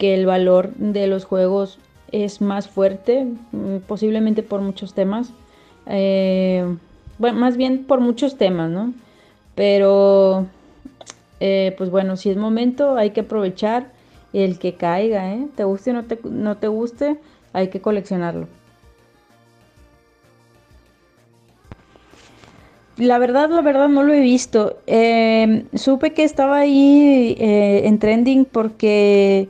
el 0.00 0.26
valor 0.26 0.74
de 0.74 1.06
los 1.06 1.24
juegos 1.24 1.78
es 2.12 2.42
más 2.42 2.68
fuerte, 2.68 3.24
mm, 3.52 3.78
posiblemente 3.86 4.42
por 4.42 4.60
muchos 4.60 4.92
temas. 4.92 5.32
Eh, 5.86 6.76
bueno, 7.16 7.40
más 7.40 7.56
bien 7.56 7.84
por 7.84 8.00
muchos 8.00 8.36
temas, 8.36 8.70
¿no? 8.70 8.92
Pero 9.54 10.46
eh, 11.40 11.74
pues 11.78 11.88
bueno, 11.88 12.16
si 12.16 12.28
es 12.28 12.36
momento, 12.36 12.96
hay 12.96 13.10
que 13.10 13.20
aprovechar 13.20 13.92
el 14.34 14.58
que 14.58 14.74
caiga, 14.74 15.32
¿eh? 15.32 15.46
Te 15.54 15.64
guste 15.64 15.92
o 15.92 15.94
no 15.94 16.04
te, 16.04 16.18
no 16.24 16.56
te 16.58 16.68
guste, 16.68 17.16
hay 17.54 17.68
que 17.68 17.80
coleccionarlo. 17.80 18.46
La 22.96 23.18
verdad, 23.18 23.50
la 23.50 23.60
verdad 23.60 23.88
no 23.88 24.04
lo 24.04 24.12
he 24.12 24.20
visto. 24.20 24.76
Em, 24.86 25.66
supe 25.74 26.12
que 26.12 26.22
estaba 26.24 26.58
ahí 26.58 27.36
eh, 27.40 27.82
en 27.86 27.98
trending 27.98 28.44
porque, 28.44 29.48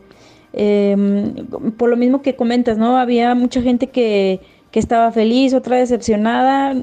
em, 0.54 1.34
por 1.76 1.90
lo 1.90 1.96
mismo 1.96 2.22
que 2.22 2.36
comentas, 2.36 2.78
¿no? 2.78 2.96
Había 2.96 3.34
mucha 3.34 3.60
gente 3.60 3.88
que, 3.88 4.40
que 4.70 4.78
estaba 4.80 5.12
feliz, 5.12 5.52
otra 5.54 5.76
decepcionada. 5.76 6.74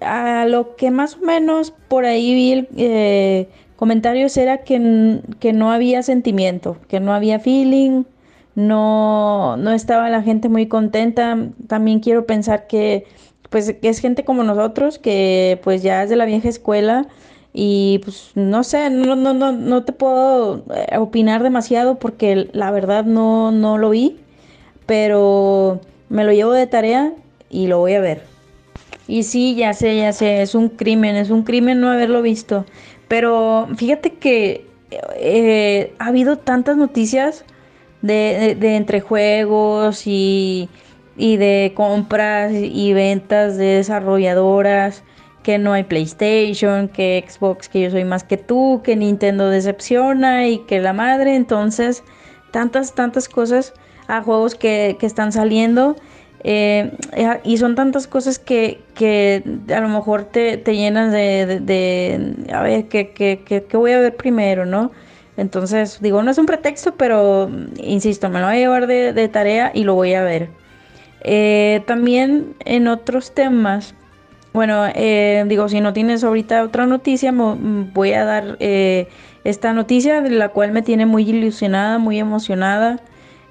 A 0.00 0.46
lo 0.46 0.76
que 0.76 0.90
más 0.90 1.16
o 1.16 1.24
menos 1.24 1.72
por 1.88 2.04
ahí 2.04 2.34
vi 2.34 2.68
eh, 2.76 3.48
comentarios 3.76 4.36
era 4.36 4.58
que, 4.58 5.20
que, 5.40 5.52
no 5.52 5.70
había 5.72 6.02
sentimiento, 6.02 6.78
que 6.88 7.00
no 7.00 7.12
había 7.14 7.40
feeling, 7.40 8.04
no, 8.54 9.56
no 9.56 9.70
estaba 9.72 10.10
la 10.10 10.22
gente 10.22 10.48
muy 10.48 10.66
contenta. 10.66 11.38
También 11.68 12.00
quiero 12.00 12.26
pensar 12.26 12.66
que 12.66 13.06
pues 13.50 13.74
es 13.80 13.98
gente 14.00 14.24
como 14.24 14.42
nosotros 14.42 14.98
que 14.98 15.60
pues 15.62 15.82
ya 15.82 16.02
es 16.02 16.10
de 16.10 16.16
la 16.16 16.24
vieja 16.24 16.48
escuela 16.48 17.06
y 17.52 18.00
pues 18.04 18.32
no 18.34 18.62
sé, 18.62 18.90
no, 18.90 19.16
no, 19.16 19.32
no, 19.32 19.52
no 19.52 19.84
te 19.84 19.92
puedo 19.92 20.64
eh, 20.74 20.98
opinar 20.98 21.42
demasiado 21.42 21.98
porque 21.98 22.48
la 22.52 22.70
verdad 22.70 23.04
no, 23.04 23.50
no 23.50 23.78
lo 23.78 23.90
vi, 23.90 24.18
pero 24.86 25.80
me 26.08 26.24
lo 26.24 26.32
llevo 26.32 26.52
de 26.52 26.66
tarea 26.66 27.12
y 27.50 27.66
lo 27.66 27.78
voy 27.78 27.94
a 27.94 28.00
ver. 28.00 28.22
Y 29.06 29.22
sí, 29.22 29.54
ya 29.54 29.72
sé, 29.72 29.96
ya 29.96 30.12
sé, 30.12 30.42
es 30.42 30.54
un 30.54 30.68
crimen, 30.68 31.16
es 31.16 31.30
un 31.30 31.42
crimen 31.42 31.80
no 31.80 31.90
haberlo 31.90 32.20
visto. 32.20 32.66
Pero 33.08 33.66
fíjate 33.76 34.14
que 34.14 34.66
eh, 35.16 35.94
ha 35.98 36.06
habido 36.06 36.36
tantas 36.36 36.76
noticias 36.76 37.44
de, 38.02 38.14
de, 38.14 38.54
de 38.54 38.76
entre 38.76 39.00
juegos 39.00 40.06
y 40.06 40.68
y 41.18 41.36
de 41.36 41.72
compras 41.74 42.52
y 42.54 42.92
ventas 42.94 43.58
de 43.58 43.66
desarrolladoras, 43.66 45.02
que 45.42 45.58
no 45.58 45.72
hay 45.72 45.82
PlayStation, 45.84 46.88
que 46.88 47.24
Xbox, 47.26 47.68
que 47.68 47.82
yo 47.82 47.90
soy 47.90 48.04
más 48.04 48.22
que 48.22 48.36
tú, 48.36 48.80
que 48.84 48.96
Nintendo 48.96 49.50
decepciona 49.50 50.46
y 50.46 50.58
que 50.60 50.80
la 50.80 50.92
madre, 50.92 51.34
entonces 51.34 52.04
tantas, 52.50 52.94
tantas 52.94 53.28
cosas 53.28 53.74
a 54.06 54.22
juegos 54.22 54.54
que, 54.54 54.96
están 55.00 55.32
saliendo. 55.32 55.96
Eh, 56.44 56.92
y 57.42 57.56
son 57.56 57.74
tantas 57.74 58.06
cosas 58.06 58.38
que, 58.38 58.80
que 58.94 59.42
a 59.74 59.80
lo 59.80 59.88
mejor 59.88 60.24
te, 60.24 60.56
te 60.56 60.76
llenas 60.76 61.12
de, 61.12 61.60
de, 61.60 62.52
a 62.52 62.62
ver, 62.62 62.86
¿qué, 62.86 63.10
qué, 63.10 63.42
qué, 63.44 63.76
voy 63.76 63.92
a 63.92 63.98
ver 63.98 64.16
primero, 64.16 64.64
no? 64.64 64.92
Entonces, 65.36 65.98
digo, 66.00 66.22
no 66.22 66.30
es 66.30 66.38
un 66.38 66.46
pretexto, 66.46 66.94
pero 66.94 67.50
insisto, 67.76 68.28
me 68.28 68.40
lo 68.40 68.46
voy 68.46 68.56
a 68.56 68.58
llevar 68.58 68.86
de, 68.86 69.12
de 69.12 69.28
tarea 69.28 69.72
y 69.74 69.84
lo 69.84 69.94
voy 69.94 70.14
a 70.14 70.22
ver. 70.22 70.50
Eh, 71.22 71.82
también 71.86 72.54
en 72.64 72.88
otros 72.88 73.32
temas, 73.32 73.94
bueno, 74.52 74.84
eh, 74.94 75.44
digo, 75.46 75.68
si 75.68 75.80
no 75.80 75.92
tienes 75.92 76.24
ahorita 76.24 76.62
otra 76.62 76.86
noticia, 76.86 77.32
voy 77.32 78.12
a 78.12 78.24
dar 78.24 78.56
eh, 78.60 79.08
esta 79.44 79.72
noticia 79.72 80.20
de 80.20 80.30
la 80.30 80.50
cual 80.50 80.72
me 80.72 80.82
tiene 80.82 81.06
muy 81.06 81.28
ilusionada, 81.28 81.98
muy 81.98 82.18
emocionada. 82.18 83.00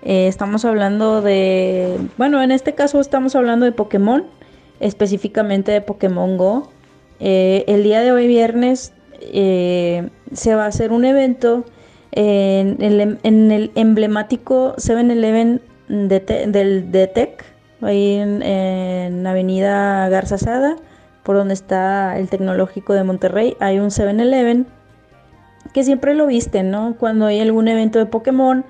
estamos 0.02 0.66
hablando 0.66 1.22
de, 1.22 1.98
bueno, 2.18 2.42
en 2.42 2.52
este 2.52 2.74
caso 2.74 3.00
estamos 3.00 3.36
hablando 3.36 3.66
de 3.66 3.72
Pokémon, 3.72 4.26
específicamente 4.80 5.72
de 5.72 5.82
Pokémon 5.82 6.38
Go. 6.38 6.72
el 7.20 7.84
día 7.84 8.02
de 8.02 8.12
hoy 8.12 8.28
viernes 8.28 8.94
se 9.22 10.56
va 10.56 10.66
a 10.66 10.68
hacer 10.68 10.92
un 10.92 11.06
evento 11.06 11.66
en 12.12 12.82
el, 12.82 13.20
el 13.24 13.72
emblemático 13.76 14.76
7-Eleven 14.78 15.62
de, 15.88 16.20
del 16.48 16.92
de 16.92 17.08
Tech 17.08 17.57
ahí 17.82 18.16
en, 18.16 19.26
Avenida 19.28 20.08
Garza 20.10 20.38
Sada, 20.38 20.76
por 21.24 21.36
donde 21.36 21.54
está 21.54 22.18
el 22.18 22.30
tecnológico 22.30 22.94
de 22.94 23.04
Monterrey, 23.04 23.58
hay 23.60 23.80
un 23.80 23.90
7-Eleven 23.90 24.66
que 25.74 25.84
siempre 25.84 26.14
lo 26.14 26.28
visten, 26.28 26.72
¿no? 26.72 26.96
Cuando 26.98 27.26
hay 27.26 27.40
algún 27.40 27.68
evento 27.68 28.00
de 28.00 28.06
Pokémon, 28.06 28.66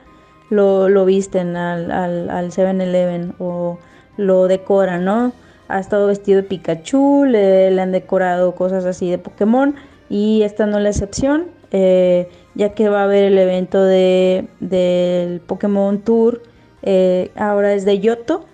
lo, 0.50 0.90
lo 0.90 1.06
visten 1.06 1.56
al, 1.56 1.92
al, 1.92 2.52
7-Eleven 2.52 3.36
o 3.40 3.78
lo 4.18 4.48
decoran, 4.48 5.06
¿no? 5.06 5.34
Ha 5.68 5.80
estado 5.80 6.08
vestido 6.08 6.42
de 6.42 6.48
Pikachu, 6.48 7.26
le, 7.26 7.80
han 7.80 7.92
decorado 7.92 8.56
cosas 8.56 8.86
así 8.86 9.10
de 9.10 9.18
Pokémon 9.18 9.76
y 10.10 10.42
esta 10.44 10.66
no 10.66 10.78
es 10.78 10.84
la 10.84 10.90
excepción, 10.90 11.48
eh, 11.72 12.30
ya 12.56 12.74
que 12.74 12.90
va 12.90 13.02
a 13.02 13.04
haber 13.04 13.26
el 13.26 13.38
evento 13.38 13.84
de, 13.84 14.48
del 14.60 15.42
Pokémon 15.42 16.00
Tour, 16.00 16.42
eh, 16.82 17.32
ahora 17.36 17.74
es 17.74 17.84
de 17.84 18.00
Yoto, 18.00 18.46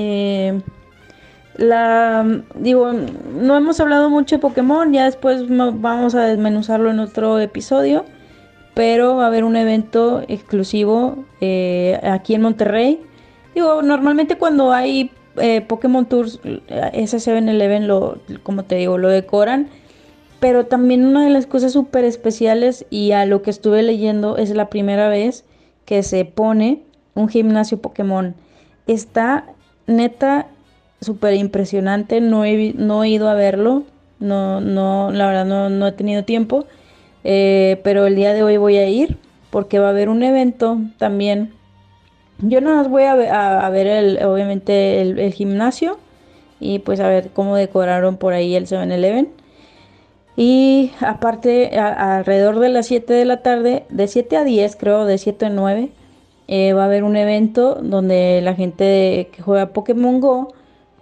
eh, 0.00 0.60
la 1.56 2.24
digo, 2.54 2.92
no 2.92 3.56
hemos 3.56 3.80
hablado 3.80 4.10
mucho 4.10 4.36
de 4.36 4.40
Pokémon, 4.40 4.92
ya 4.92 5.06
después 5.06 5.42
vamos 5.48 6.14
a 6.14 6.22
desmenuzarlo 6.22 6.92
en 6.92 7.00
otro 7.00 7.40
episodio, 7.40 8.04
pero 8.74 9.16
va 9.16 9.24
a 9.24 9.26
haber 9.26 9.42
un 9.42 9.56
evento 9.56 10.22
exclusivo 10.28 11.24
eh, 11.40 11.98
aquí 12.04 12.34
en 12.34 12.42
Monterrey. 12.42 13.00
Digo, 13.56 13.82
normalmente 13.82 14.38
cuando 14.38 14.72
hay 14.72 15.10
eh, 15.36 15.62
Pokémon 15.62 16.06
Tours, 16.06 16.38
ese 16.92 17.16
7-Eleven 17.16 17.88
lo, 17.88 18.20
como 18.44 18.62
te 18.62 18.76
digo, 18.76 18.98
lo 18.98 19.08
decoran. 19.08 19.68
Pero 20.38 20.66
también 20.66 21.04
una 21.04 21.24
de 21.24 21.30
las 21.30 21.48
cosas 21.48 21.72
súper 21.72 22.04
especiales 22.04 22.86
y 22.88 23.10
a 23.10 23.26
lo 23.26 23.42
que 23.42 23.50
estuve 23.50 23.82
leyendo 23.82 24.36
es 24.36 24.50
la 24.50 24.70
primera 24.70 25.08
vez 25.08 25.44
que 25.86 26.04
se 26.04 26.24
pone 26.24 26.84
un 27.16 27.28
gimnasio 27.28 27.82
Pokémon. 27.82 28.36
Está 28.86 29.46
neta, 29.88 30.46
súper 31.00 31.34
impresionante. 31.34 32.20
No 32.20 32.44
he, 32.44 32.72
no 32.76 33.02
he 33.02 33.08
ido 33.08 33.28
a 33.28 33.34
verlo. 33.34 33.82
No, 34.20 34.60
no, 34.60 35.10
la 35.10 35.26
verdad 35.26 35.44
no, 35.44 35.68
no 35.68 35.88
he 35.88 35.92
tenido 35.92 36.24
tiempo. 36.24 36.66
Eh, 37.24 37.80
pero 37.82 38.06
el 38.06 38.14
día 38.14 38.32
de 38.32 38.42
hoy 38.44 38.56
voy 38.56 38.76
a 38.76 38.88
ir 38.88 39.18
porque 39.50 39.78
va 39.78 39.88
a 39.88 39.90
haber 39.90 40.08
un 40.08 40.22
evento 40.22 40.78
también. 40.98 41.52
Yo 42.38 42.60
no 42.60 42.76
más 42.76 42.88
voy 42.88 43.02
a 43.04 43.14
ver, 43.14 43.30
a, 43.32 43.68
ver 43.70 43.86
el, 43.88 44.24
obviamente 44.24 45.00
el, 45.00 45.32
gimnasio 45.32 45.98
y 46.60 46.78
pues 46.78 47.00
a 47.00 47.08
ver 47.08 47.30
cómo 47.30 47.56
decoraron 47.56 48.16
por 48.16 48.32
ahí 48.32 48.54
el 48.54 48.66
7-Eleven. 48.66 49.28
Y 50.36 50.92
aparte, 51.00 51.76
alrededor 51.76 52.60
de 52.60 52.68
las 52.68 52.86
7 52.86 53.12
de 53.12 53.24
la 53.24 53.42
tarde, 53.42 53.86
de 53.88 54.06
7 54.06 54.36
a 54.36 54.44
10 54.44 54.76
creo, 54.76 55.04
de 55.04 55.18
7 55.18 55.46
a 55.46 55.50
9, 55.50 55.90
eh, 56.50 56.72
va 56.72 56.82
a 56.82 56.86
haber 56.86 57.04
un 57.04 57.16
evento 57.16 57.78
donde 57.82 58.40
la 58.42 58.54
gente 58.54 59.28
que 59.32 59.42
juega 59.42 59.74
Pokémon 59.74 60.18
Go 60.18 60.54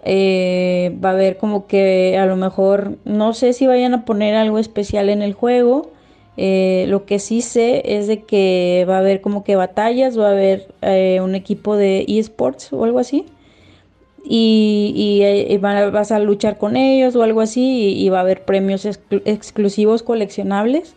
eh, 0.03 0.93
va 1.03 1.11
a 1.11 1.13
ver 1.13 1.37
como 1.37 1.67
que 1.67 2.17
a 2.19 2.25
lo 2.25 2.35
mejor 2.35 2.97
no 3.05 3.33
sé 3.33 3.53
si 3.53 3.65
vayan 3.65 3.93
a 3.93 4.03
poner 4.03 4.35
algo 4.35 4.59
especial 4.59 5.09
en 5.09 5.21
el 5.21 5.33
juego. 5.33 5.91
Eh, 6.35 6.85
lo 6.89 7.05
que 7.05 7.17
sí 7.19 7.41
sé 7.41 7.97
es 7.97 8.07
de 8.07 8.23
que 8.23 8.85
va 8.89 8.97
a 8.97 8.99
haber 8.99 9.21
como 9.21 9.43
que 9.45 9.55
batallas, 9.55 10.19
va 10.19 10.27
a 10.27 10.31
haber 10.31 10.67
un 11.21 11.33
equipo 11.33 11.77
de 11.77 12.05
esports 12.07 12.73
o 12.73 12.83
algo 12.83 12.99
así. 12.99 13.25
Y, 14.29 15.57
vas 15.61 16.11
a 16.11 16.19
luchar 16.19 16.57
con 16.57 16.75
ellos 16.75 17.15
o 17.15 17.23
algo 17.23 17.39
así 17.39 17.95
y, 17.97 18.09
va 18.09 18.17
a 18.19 18.21
haber 18.21 18.43
premios 18.43 18.85
exclusivos 18.85 20.03
coleccionables 20.03 20.96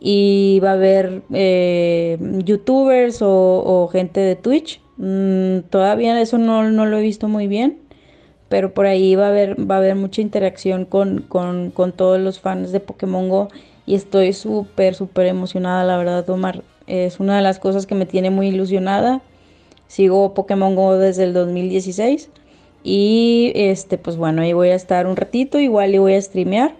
y 0.00 0.60
va 0.64 0.70
a 0.70 0.74
haber 0.74 1.22
eh, 1.32 2.18
youtubers 2.44 3.18
o, 3.20 3.88
gente 3.92 4.20
de 4.20 4.34
Twitch. 4.34 4.80
Mm, 4.96 5.60
todavía 5.68 6.20
eso 6.20 6.38
no, 6.38 6.62
lo 6.62 6.98
he 6.98 7.02
visto 7.02 7.28
muy 7.28 7.46
bien, 7.46 7.78
pero 8.48 8.72
por 8.72 8.86
ahí 8.86 9.14
va 9.14 9.26
a 9.26 9.28
haber, 9.28 9.70
va 9.70 9.76
a 9.76 9.78
haber 9.78 9.96
mucha 9.96 10.22
interacción 10.22 10.86
con, 10.86 11.22
con, 11.22 11.70
con 11.70 11.92
todos 11.92 12.18
los 12.18 12.40
fans 12.40 12.72
de 12.72 12.80
Pokémon 12.80 13.28
Go 13.28 13.48
y 13.86 13.94
estoy 13.94 14.32
súper, 14.32 14.94
súper 14.94 15.26
emocionada, 15.26 15.84
la 15.84 15.98
verdad, 15.98 16.28
Omar. 16.30 16.62
Es 16.86 17.20
una 17.20 17.36
de 17.36 17.42
las 17.42 17.58
cosas 17.58 17.86
que 17.86 17.94
me 17.94 18.06
tiene 18.06 18.30
muy 18.30 18.48
ilusionada. 18.48 19.20
Sigo 19.86 20.34
Pokémon 20.34 20.74
Go 20.74 20.96
desde 20.96 21.24
el 21.24 21.34
2016 21.34 22.30
y 22.82 23.52
este, 23.54 23.98
pues 23.98 24.16
bueno, 24.16 24.42
ahí 24.42 24.54
voy 24.54 24.68
a 24.68 24.74
estar 24.74 25.06
un 25.06 25.16
ratito, 25.16 25.58
igual 25.58 25.94
y 25.94 25.98
voy 25.98 26.14
a 26.14 26.22
streamear 26.22 26.74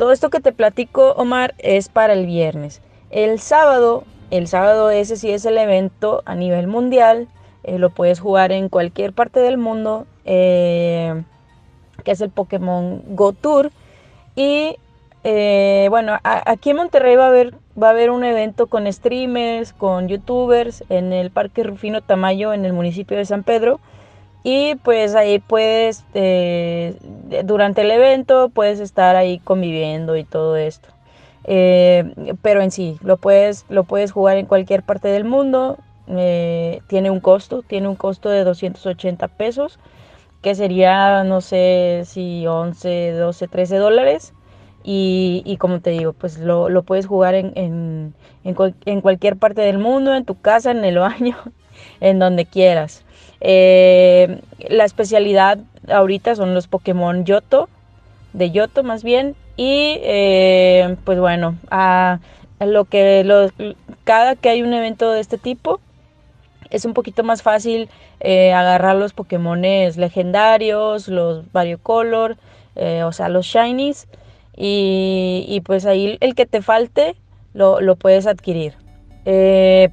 todo 0.00 0.12
esto 0.12 0.30
que 0.30 0.40
te 0.40 0.52
platico, 0.52 1.12
Omar, 1.12 1.54
es 1.58 1.90
para 1.90 2.14
el 2.14 2.24
viernes. 2.24 2.80
El 3.10 3.38
sábado, 3.38 4.04
el 4.30 4.48
sábado 4.48 4.88
ese 4.88 5.14
sí 5.16 5.30
es 5.30 5.44
el 5.44 5.58
evento 5.58 6.22
a 6.24 6.34
nivel 6.34 6.68
mundial. 6.68 7.28
Eh, 7.64 7.78
lo 7.78 7.90
puedes 7.90 8.18
jugar 8.18 8.50
en 8.50 8.70
cualquier 8.70 9.12
parte 9.12 9.40
del 9.40 9.58
mundo, 9.58 10.06
eh, 10.24 11.22
que 12.02 12.12
es 12.12 12.22
el 12.22 12.30
Pokémon 12.30 13.02
Go 13.08 13.34
Tour. 13.34 13.72
Y 14.34 14.78
eh, 15.22 15.88
bueno, 15.90 16.16
aquí 16.22 16.70
en 16.70 16.76
Monterrey 16.76 17.16
va 17.16 17.24
a, 17.24 17.28
haber, 17.28 17.54
va 17.80 17.88
a 17.88 17.90
haber 17.90 18.10
un 18.10 18.24
evento 18.24 18.68
con 18.68 18.90
streamers, 18.90 19.74
con 19.74 20.08
youtubers, 20.08 20.82
en 20.88 21.12
el 21.12 21.30
Parque 21.30 21.62
Rufino 21.62 22.00
Tamayo, 22.00 22.54
en 22.54 22.64
el 22.64 22.72
municipio 22.72 23.18
de 23.18 23.26
San 23.26 23.42
Pedro. 23.42 23.80
Y 24.42 24.76
pues 24.76 25.14
ahí 25.14 25.38
puedes, 25.38 26.04
eh, 26.14 26.96
durante 27.44 27.82
el 27.82 27.90
evento, 27.90 28.48
puedes 28.48 28.80
estar 28.80 29.16
ahí 29.16 29.38
conviviendo 29.38 30.16
y 30.16 30.24
todo 30.24 30.56
esto. 30.56 30.88
Eh, 31.44 32.36
pero 32.42 32.62
en 32.62 32.70
sí, 32.70 32.96
lo 33.02 33.16
puedes, 33.16 33.66
lo 33.68 33.84
puedes 33.84 34.12
jugar 34.12 34.38
en 34.38 34.46
cualquier 34.46 34.82
parte 34.82 35.08
del 35.08 35.24
mundo. 35.24 35.78
Eh, 36.08 36.80
tiene 36.86 37.10
un 37.10 37.20
costo, 37.20 37.62
tiene 37.62 37.88
un 37.88 37.96
costo 37.96 38.30
de 38.30 38.44
280 38.44 39.28
pesos, 39.28 39.78
que 40.42 40.54
sería, 40.54 41.22
no 41.24 41.40
sé 41.40 42.02
si 42.06 42.46
11, 42.46 43.12
12, 43.12 43.48
13 43.48 43.76
dólares. 43.76 44.32
Y, 44.82 45.56
como 45.60 45.80
te 45.80 45.90
digo, 45.90 46.14
pues 46.14 46.38
lo, 46.38 46.82
puedes 46.84 47.06
jugar 47.06 47.34
en, 47.34 47.52
en, 47.54 48.14
en, 48.44 49.00
cualquier 49.02 49.36
parte 49.36 49.60
del 49.60 49.78
mundo, 49.78 50.14
en 50.14 50.24
tu 50.24 50.40
casa, 50.40 50.70
en 50.70 50.84
el 50.84 50.98
baño, 50.98 51.36
en 52.00 52.18
donde 52.18 52.46
quieras. 52.46 53.04
Eh, 53.40 54.40
la 54.68 54.84
especialidad 54.84 55.58
ahorita 55.88 56.34
son 56.34 56.54
los 56.54 56.68
Pokémon 56.68 57.24
Yoto, 57.24 57.68
de 58.32 58.50
Yoto 58.50 58.82
más 58.82 59.02
bien. 59.02 59.34
Y 59.56 59.98
eh, 60.02 60.96
pues 61.04 61.18
bueno, 61.18 61.56
a, 61.70 62.20
lo 62.60 62.84
que 62.84 63.60
cada 64.04 64.36
que 64.36 64.50
hay 64.50 64.62
un 64.62 64.72
evento 64.72 65.10
de 65.10 65.20
este 65.20 65.38
tipo, 65.38 65.80
es 66.70 66.84
un 66.84 66.94
poquito 66.94 67.24
más 67.24 67.42
fácil 67.42 67.88
eh, 68.20 68.52
agarrar 68.52 68.96
los 68.96 69.12
Pokémones 69.12 69.96
legendarios, 69.96 71.08
los 71.08 71.50
variocolor, 71.52 72.36
o 72.76 73.12
sea, 73.12 73.28
los 73.28 73.46
shinies. 73.46 74.06
Y, 74.56 75.62
pues 75.64 75.86
ahí 75.86 76.18
el 76.20 76.34
que 76.34 76.44
te 76.44 76.60
falte 76.60 77.16
lo, 77.54 77.80
lo 77.80 77.96
puedes 77.96 78.26
adquirir. 78.26 78.74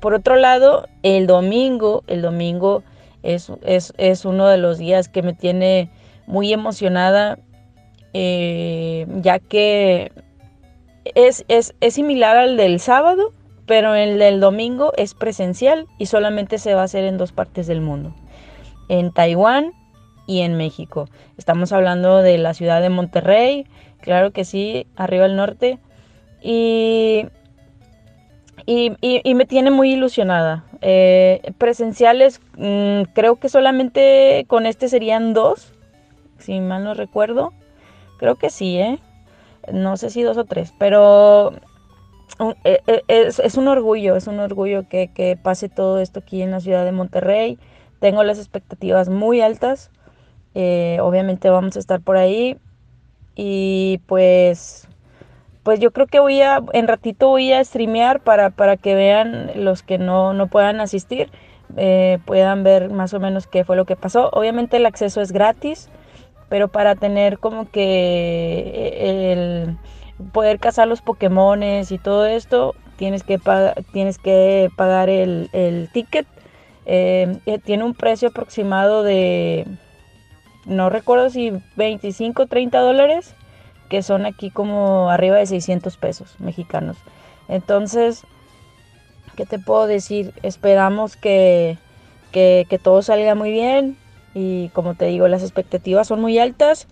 por 0.02 0.14
otro 0.14 0.36
lado, 0.36 0.88
el 1.04 1.26
domingo, 1.26 2.04
el 2.08 2.22
domingo 2.22 2.84
es, 3.28 4.26
uno 4.26 4.48
de 4.48 4.58
los 4.58 4.78
días 4.78 5.10
que 5.10 5.22
me 5.22 5.34
tiene 5.34 5.90
muy 6.28 6.54
emocionada, 6.54 7.38
eh, 8.13 9.06
ya 9.22 9.40
que 9.40 10.12
es, 11.13 11.46
similar 11.90 12.38
al 12.38 12.58
del 12.58 12.80
sábado, 12.80 13.34
pero 13.66 13.96
el 13.96 14.18
del 14.18 14.40
domingo 14.40 14.94
es 14.96 15.13
presencial 15.13 15.88
y 15.98 16.06
solamente 16.06 16.58
se 16.58 16.74
va 16.74 16.82
a 16.82 16.86
hacer 16.86 17.04
en 17.04 17.18
dos 17.18 17.34
partes 17.34 17.68
del 17.68 17.82
mundo, 17.82 18.16
en 18.88 19.12
Taiwán 19.12 19.74
y 20.26 20.42
en 20.42 20.56
México. 20.56 21.10
Estamos 21.38 21.74
hablando 21.74 22.22
de 22.22 22.38
la 22.38 22.54
ciudad 22.54 22.82
de 22.82 22.90
Monterrey, 22.90 23.66
claro 24.00 24.32
que 24.32 24.46
sí, 24.46 24.88
arriba 24.96 25.26
al 25.26 25.36
norte, 25.36 25.80
y, 26.42 27.26
y 28.66 29.36
me 29.36 29.46
tiene 29.46 29.70
muy 29.70 29.92
ilusionada. 29.92 30.63
Eh, 30.82 31.54
presenciales, 31.58 32.42
mm, 32.58 33.04
creo 33.13 33.38
que 33.38 33.50
solamente 33.50 34.46
con 34.48 34.66
este 34.66 34.90
serían 34.90 35.34
dos, 35.34 35.74
si 36.38 36.60
mal 36.60 36.84
no 36.84 36.94
recuerdo. 36.94 37.54
Creo 38.18 38.36
que 38.36 38.50
sí, 38.50 38.78
¿eh? 38.78 39.00
No 39.72 39.98
sé 39.98 40.10
si 40.10 40.24
dos 40.24 40.38
o 40.38 40.46
tres, 40.46 40.74
pero 40.78 41.54
e, 42.63 42.82
e, 42.88 43.04
es, 43.08 43.58
un 43.58 43.68
orgullo, 43.68 44.16
es 44.16 44.28
un 44.28 44.40
orgullo 44.40 44.88
que, 44.88 45.40
pase 45.42 45.70
todo 45.70 46.00
esto 46.00 46.20
aquí 46.20 46.42
en 46.42 46.52
la 46.52 46.60
ciudad 46.60 46.86
de 46.86 46.92
Monterrey. 46.92 47.58
Tengo 48.00 48.24
las 48.24 48.38
expectativas 48.38 49.10
muy 49.10 49.42
altas. 49.42 49.92
Eh, 50.54 51.00
obviamente 51.02 51.50
vamos 51.50 51.76
a 51.76 51.80
estar 51.80 52.02
por 52.02 52.18
ahí. 52.18 52.58
Y 53.36 54.00
pues 54.08 54.88
pues 55.68 55.82
yo 55.82 55.92
creo 55.92 56.08
que 56.08 56.22
voy 56.22 56.40
a, 56.40 56.64
en 56.72 56.88
ratito 56.88 57.28
voy 57.28 57.52
a 57.52 57.62
streamear 57.62 58.22
para, 58.22 58.52
para 58.52 58.78
que 58.78 58.96
vean 58.96 59.52
los 59.54 59.84
que 59.84 59.98
no, 59.98 60.32
no 60.32 60.48
puedan 60.48 60.80
asistir, 60.80 61.30
eh, 61.76 62.20
puedan 62.24 62.64
ver 62.64 62.90
más 62.90 63.14
o 63.14 63.20
menos 63.20 63.48
qué 63.48 63.66
fue 63.66 63.76
lo 63.76 63.84
que 63.84 63.98
pasó. 63.98 64.30
Obviamente 64.32 64.78
el 64.78 64.86
acceso 64.86 65.20
es 65.20 65.34
gratis, 65.34 65.90
pero 66.48 66.70
para 66.70 66.96
tener 66.96 67.38
como 67.40 67.70
que 67.70 67.82
eh, 67.84 69.34
el 69.34 70.30
poder 70.32 70.58
cazar 70.60 70.88
los 70.88 71.02
Pokémones 71.02 71.92
y 71.92 71.98
todo 71.98 72.26
esto, 72.26 72.74
tienes 72.96 73.24
que, 73.24 73.38
tienes 73.92 74.20
que 74.20 74.70
pagar 74.78 75.10
el, 75.10 75.50
el 75.52 75.90
ticket. 75.92 76.28
Eh, 76.86 77.42
tiene 77.66 77.84
un 77.84 77.94
precio 77.94 78.30
aproximado 78.30 79.04
de, 79.04 79.68
no 80.64 80.90
recuerdo 80.90 81.30
si 81.30 81.52
25 81.76 82.44
o 82.44 82.48
30 82.48 82.80
dólares 82.80 83.36
que 83.89 84.04
son 84.04 84.26
aquí 84.26 84.50
como 84.50 85.10
arriba 85.10 85.38
de 85.38 85.45
600 85.45 85.97
pesos 85.97 86.36
mexicanos. 86.39 86.97
Entonces, 87.47 88.23
¿qué 89.36 89.45
te 89.45 89.60
puedo 89.60 89.88
decir? 89.88 90.34
Esperamos 90.43 91.15
que, 91.15 91.78
que, 92.32 92.80
todo 92.82 93.02
salga 93.02 93.36
muy 93.36 93.52
bien 93.52 93.97
y 94.34 94.69
como 94.69 94.95
te 94.95 95.06
digo, 95.06 95.28
las 95.28 95.41
expectativas 95.41 96.08
son 96.08 96.21
muy 96.21 96.38
altas 96.38 96.88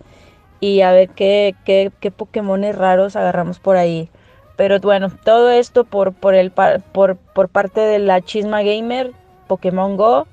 y 0.60 0.80
a 0.80 0.92
ver 0.92 1.10
qué, 1.10 1.54
qué, 1.64 1.92
qué 2.00 2.10
Pokémones 2.10 2.76
raros 2.76 3.16
agarramos 3.16 3.58
por 3.58 3.76
ahí. 3.76 4.08
Pero 4.56 4.80
bueno, 4.80 5.10
todo 5.22 5.50
esto 5.50 5.84
por, 5.84 6.14
por, 6.14 6.34
el, 6.34 6.50
por, 6.50 7.16
por 7.16 7.48
parte 7.48 7.80
de 7.80 7.98
la 7.98 8.22
Chisma 8.22 8.62
Gamer, 8.62 9.12
Pokémon 9.46 9.96
Go. 9.96 10.26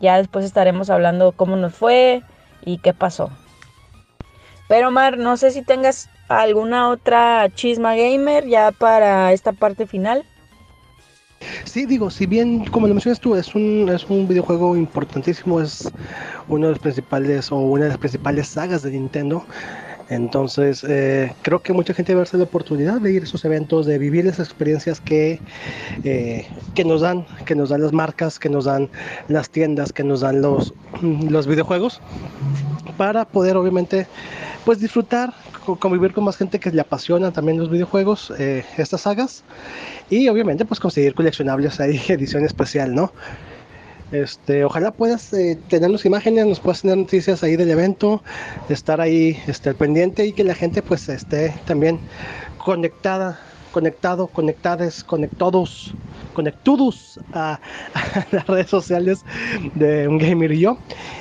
Ya 0.00 0.16
después 0.16 0.44
estaremos 0.44 0.90
hablando 0.90 1.32
cómo 1.32 1.56
nos 1.56 1.74
fue 1.74 2.22
y 2.64 2.78
qué 2.78 2.92
pasó. 2.92 3.30
Pero 4.70 4.92
Mar, 4.92 5.18
no 5.18 5.36
sé 5.36 5.50
si 5.50 5.62
tengas 5.62 6.08
alguna 6.28 6.90
otra 6.90 7.48
chisma 7.52 7.96
gamer 7.96 8.46
ya 8.46 8.70
para 8.70 9.32
esta 9.32 9.50
parte 9.50 9.84
final. 9.84 10.24
Sí, 11.64 11.86
digo, 11.86 12.08
si 12.08 12.24
bien, 12.24 12.64
como 12.66 12.86
lo 12.86 12.94
mencionas 12.94 13.18
tú, 13.18 13.34
es 13.34 13.52
un, 13.56 13.90
es 13.92 14.08
un 14.08 14.28
videojuego 14.28 14.76
importantísimo, 14.76 15.60
es 15.60 15.90
uno 16.46 16.68
de 16.68 16.74
los 16.74 16.78
principales 16.78 17.50
o 17.50 17.56
una 17.56 17.86
de 17.86 17.88
las 17.88 17.98
principales 17.98 18.46
sagas 18.46 18.82
de 18.82 18.92
Nintendo. 18.92 19.44
Entonces, 20.10 20.84
eh, 20.88 21.32
creo 21.42 21.62
que 21.62 21.72
mucha 21.72 21.94
gente 21.94 22.14
va 22.14 22.18
a 22.18 22.22
darse 22.22 22.36
la 22.36 22.42
oportunidad 22.42 23.00
de 23.00 23.12
ir 23.12 23.22
a 23.22 23.24
esos 23.24 23.44
eventos, 23.44 23.86
de 23.86 23.96
vivir 23.96 24.26
esas 24.26 24.48
experiencias 24.48 25.00
que, 25.00 25.40
eh, 26.02 26.48
que 26.74 26.84
nos 26.84 27.00
dan, 27.00 27.24
que 27.44 27.54
nos 27.54 27.68
dan 27.68 27.80
las 27.80 27.92
marcas, 27.92 28.40
que 28.40 28.48
nos 28.48 28.64
dan 28.64 28.90
las 29.28 29.50
tiendas, 29.50 29.92
que 29.92 30.02
nos 30.02 30.20
dan 30.20 30.42
los, 30.42 30.74
los 31.00 31.46
videojuegos, 31.46 32.00
para 32.96 33.24
poder 33.24 33.56
obviamente 33.56 34.08
pues 34.64 34.80
disfrutar, 34.80 35.32
convivir 35.78 36.12
con 36.12 36.24
más 36.24 36.36
gente 36.36 36.58
que 36.58 36.72
le 36.72 36.80
apasiona 36.80 37.30
también 37.30 37.58
los 37.58 37.70
videojuegos, 37.70 38.32
eh, 38.36 38.64
estas 38.78 39.02
sagas, 39.02 39.44
y 40.10 40.28
obviamente 40.28 40.64
pues 40.64 40.80
conseguir 40.80 41.14
coleccionables 41.14 41.78
ahí, 41.78 42.02
edición 42.08 42.44
especial, 42.44 42.94
¿no? 42.94 43.12
Este, 44.12 44.64
ojalá 44.64 44.90
puedas 44.90 45.32
eh, 45.32 45.58
tener 45.68 45.90
las 45.90 46.04
imágenes, 46.04 46.46
nos 46.46 46.60
puedas 46.60 46.82
tener 46.82 46.96
noticias 46.96 47.42
ahí 47.42 47.56
del 47.56 47.70
evento, 47.70 48.22
estar 48.68 49.00
ahí 49.00 49.40
este, 49.46 49.72
pendiente 49.74 50.26
y 50.26 50.32
que 50.32 50.44
la 50.44 50.54
gente 50.54 50.82
pues 50.82 51.08
esté 51.08 51.54
también 51.66 52.00
conectada 52.58 53.40
conectado, 53.70 54.26
conectadas, 54.26 55.04
conectados, 55.04 55.94
conectados 56.34 57.20
a, 57.32 57.60
las 58.32 58.46
redes 58.46 58.68
sociales 58.68 59.24
de 59.74 60.08
un 60.08 60.18
gamer 60.18 60.52
y 60.52 60.60
yo. 60.60 60.78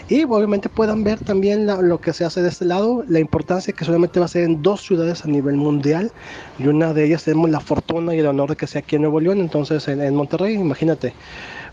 Y 0.08 0.24
obviamente 0.24 0.70
puedan 0.70 1.04
ver 1.04 1.20
también 1.20 1.68
lo 1.68 2.02
que 2.02 2.14
se 2.14 2.26
hace 2.26 2.42
de 2.42 2.50
este 2.50 2.66
lado, 2.66 3.04
la 3.08 3.20
importancia 3.20 3.74
que 3.74 3.86
solamente 3.86 4.20
va 4.20 4.26
a 4.26 4.30
ser 4.30 4.44
en 4.44 4.62
dos 4.62 4.82
ciudades 4.82 5.24
a 5.24 5.28
nivel 5.28 5.56
mundial. 5.56 6.12
Y 6.58 6.68
una 6.68 6.94
de 6.94 7.06
ellas 7.06 7.24
tenemos 7.24 7.50
la 7.50 7.60
fortuna 7.60 8.16
y 8.16 8.20
el 8.20 8.28
honor 8.28 8.50
de 8.50 8.56
que 8.56 8.68
sea 8.68 8.80
aquí 8.80 8.96
en 8.96 9.04
Nuevo 9.04 9.20
León, 9.20 9.40
entonces 9.40 9.88
en, 9.88 10.16
Monterrey, 10.16 10.56
imagínate. 10.56 11.14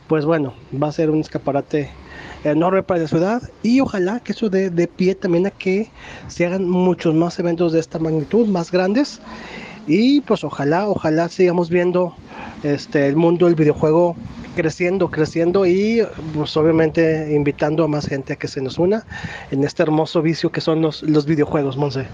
Pues 0.09 0.25
bueno, 0.25 0.55
va 0.81 0.89
a 0.89 0.93
ser 0.93 1.11
un 1.11 1.21
escaparate 1.21 1.91
enorme 2.45 2.83
para 2.83 3.01
la 3.01 3.09
ciudad 3.09 3.43
y 3.63 3.81
ojalá 3.81 4.21
que 4.21 4.33
eso 4.33 4.49
dé 4.49 4.71
de 4.71 4.87
pie 4.87 5.15
también 5.15 5.47
a 5.47 5.51
que 5.51 5.91
se 6.29 6.47
hagan 6.47 6.69
muchos 6.69 7.15
más 7.15 7.39
eventos 7.39 7.73
de 7.73 7.81
esta 7.81 7.99
magnitud, 7.99 8.47
más 8.47 8.71
grandes 8.71 9.21
y 9.87 10.21
pues 10.21 10.45
ojalá, 10.45 10.89
ojalá 10.89 11.29
sigamos 11.29 11.71
viendo 11.71 12.15
este, 12.63 13.07
el 13.09 13.17
mundo 13.17 13.47
del 13.47 13.55
videojuego 13.55 14.17
creciendo, 14.55 15.11
creciendo 15.11 15.67
y 15.67 16.03
pues 16.35 16.57
obviamente 16.57 17.33
invitando 17.35 17.85
a 17.85 17.89
más 17.89 18.07
gente 18.07 18.35
a 18.35 18.37
que 18.37 18.49
se 18.49 18.63
nos 18.63 18.79
una 18.79 19.05
en 19.51 19.65
este 19.65 19.83
hermoso 19.83 20.23
vicio 20.23 20.51
que 20.51 20.61
son 20.61 20.83
los, 20.83 21.03
los 21.03 21.27
videojuegos, 21.27 21.77
Monse. 21.77 22.07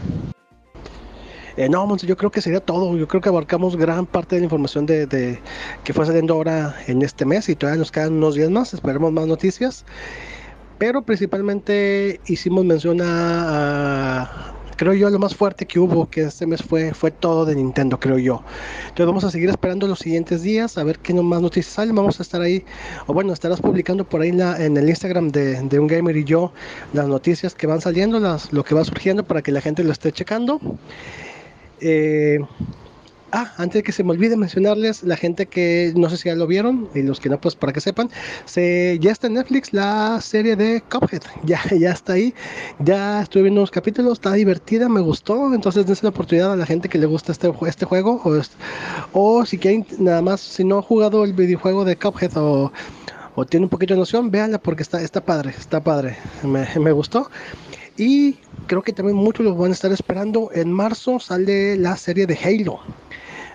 Eh, 1.56 1.68
no, 1.68 1.86
Monse, 1.86 2.06
yo 2.06 2.16
creo 2.16 2.30
que 2.30 2.40
sería 2.40 2.60
todo. 2.60 2.96
Yo 2.96 3.08
creo 3.08 3.20
que 3.20 3.28
abarcamos 3.28 3.76
gran 3.76 4.06
parte 4.06 4.36
de 4.36 4.40
la 4.40 4.44
información 4.44 4.86
de, 4.86 5.06
de, 5.06 5.40
que 5.84 5.92
fue 5.92 6.06
saliendo 6.06 6.34
ahora 6.34 6.76
en 6.86 7.02
este 7.02 7.24
mes 7.24 7.48
y 7.48 7.56
todavía 7.56 7.78
nos 7.78 7.92
quedan 7.92 8.14
unos 8.14 8.34
días 8.34 8.50
más. 8.50 8.74
Esperemos 8.74 9.12
más 9.12 9.26
noticias. 9.26 9.84
Pero 10.78 11.02
principalmente 11.02 12.20
hicimos 12.26 12.64
mención 12.64 13.00
a 13.02 14.52
creo 14.82 14.94
yo, 14.94 15.10
lo 15.10 15.18
más 15.20 15.36
fuerte 15.36 15.64
que 15.64 15.78
hubo 15.78 16.10
que 16.10 16.22
este 16.22 16.44
mes 16.44 16.60
fue, 16.60 16.92
fue 16.92 17.12
todo 17.12 17.44
de 17.44 17.54
Nintendo, 17.54 18.00
creo 18.00 18.18
yo. 18.18 18.42
Entonces 18.82 19.07
vamos 19.07 19.22
a 19.22 19.30
seguir 19.30 19.48
esperando 19.48 19.86
los 19.86 20.00
siguientes 20.00 20.42
días 20.42 20.76
a 20.76 20.82
ver 20.82 20.98
qué 20.98 21.14
más 21.14 21.40
noticias 21.40 21.74
salen. 21.74 21.94
Vamos 21.94 22.18
a 22.18 22.24
estar 22.24 22.40
ahí, 22.40 22.64
o 23.07 23.14
bueno, 23.14 23.32
estarás 23.32 23.61
publicando 23.61 24.03
por 24.03 24.22
ahí 24.22 24.30
en, 24.30 24.38
la, 24.38 24.64
en 24.64 24.76
el 24.76 24.88
Instagram 24.88 25.28
de, 25.28 25.62
de, 25.62 25.78
Un 25.78 25.86
Gamer 25.86 26.16
y 26.16 26.24
yo 26.24 26.53
las 26.92 27.07
noticias 27.07 27.55
que 27.55 27.68
van 27.68 27.80
saliendo, 27.80 28.18
las, 28.18 28.53
lo 28.53 28.64
que 28.64 28.74
va 28.74 28.84
surgiendo 28.84 29.24
para 29.24 29.40
que 29.40 29.53
la 29.53 29.61
gente 29.61 29.84
lo 29.84 29.92
esté 29.92 30.11
checando. 30.11 30.61
Eh, 31.83 32.39
Ah, 33.35 33.51
antes 33.57 33.78
de 33.78 33.83
que 33.83 33.93
se 33.93 34.05
me 34.05 34.11
olvide 34.11 34.37
mencionarles, 34.37 35.03
la 35.05 35.16
gente 35.16 35.47
que 35.47 35.95
no 35.97 36.11
sé 36.11 36.18
si 36.18 36.28
ya 36.28 36.35
lo 36.35 36.47
vieron 36.47 36.91
y 36.95 37.01
los 37.01 37.18
que 37.18 37.30
no, 37.30 37.41
pues 37.41 37.57
para 37.57 37.72
que 37.72 37.80
sepan, 37.80 38.11
se, 38.45 38.99
ya 39.01 39.11
está 39.11 39.26
en 39.28 39.35
Netflix 39.35 39.72
la 39.72 40.20
serie 40.20 40.55
de 40.55 40.83
Cuphead, 40.83 41.22
ya, 41.43 41.62
ya 41.70 41.93
está 41.93 42.12
ahí, 42.12 42.35
ya 42.78 43.22
estuve 43.22 43.45
viendo 43.45 43.62
unos 43.62 43.70
capítulos, 43.70 44.12
está 44.12 44.35
divertida, 44.35 44.87
me 44.91 45.01
gustó, 45.01 45.55
entonces 45.55 45.87
dense 45.87 46.03
la 46.03 46.11
oportunidad 46.11 46.53
a 46.53 46.57
la 46.57 46.66
gente 46.66 46.91
que 46.91 46.99
le 46.99 47.07
gusta 47.07 47.33
este, 47.33 47.51
este 47.66 47.87
juego, 47.87 48.20
o, 49.14 49.47
si 49.47 49.57
quieren 49.57 49.87
nada 49.99 50.20
más, 50.20 50.43
si 50.43 50.62
no 50.62 50.76
ha 50.76 50.83
jugado 50.83 51.24
el 51.24 51.33
videojuego 51.33 51.87
de 51.87 51.97
Cuphead 51.97 52.37
o, 52.37 52.70
o 53.35 53.47
tiene 53.47 53.64
un 53.64 53.70
poquito 53.70 53.95
de 53.95 54.01
noción, 54.01 54.30
véanla 54.30 54.59
porque 54.59 54.83
está, 54.83 55.01
está 55.01 55.24
padre, 55.24 55.55
está 55.59 55.83
padre, 55.83 56.18
me, 56.43 56.68
me 56.78 56.93
gustó. 56.93 57.30
Y 58.03 58.36
creo 58.66 58.82
que 58.82 58.92
también 58.92 59.16
muchos 59.16 59.46
los 59.46 59.57
van 59.57 59.70
a 59.70 59.74
estar 59.74 59.92
esperando. 59.92 60.50
En 60.53 60.72
marzo 60.72 61.20
sale 61.20 61.76
la 61.76 61.96
serie 61.96 62.26
de 62.26 62.36
Halo. 62.36 62.80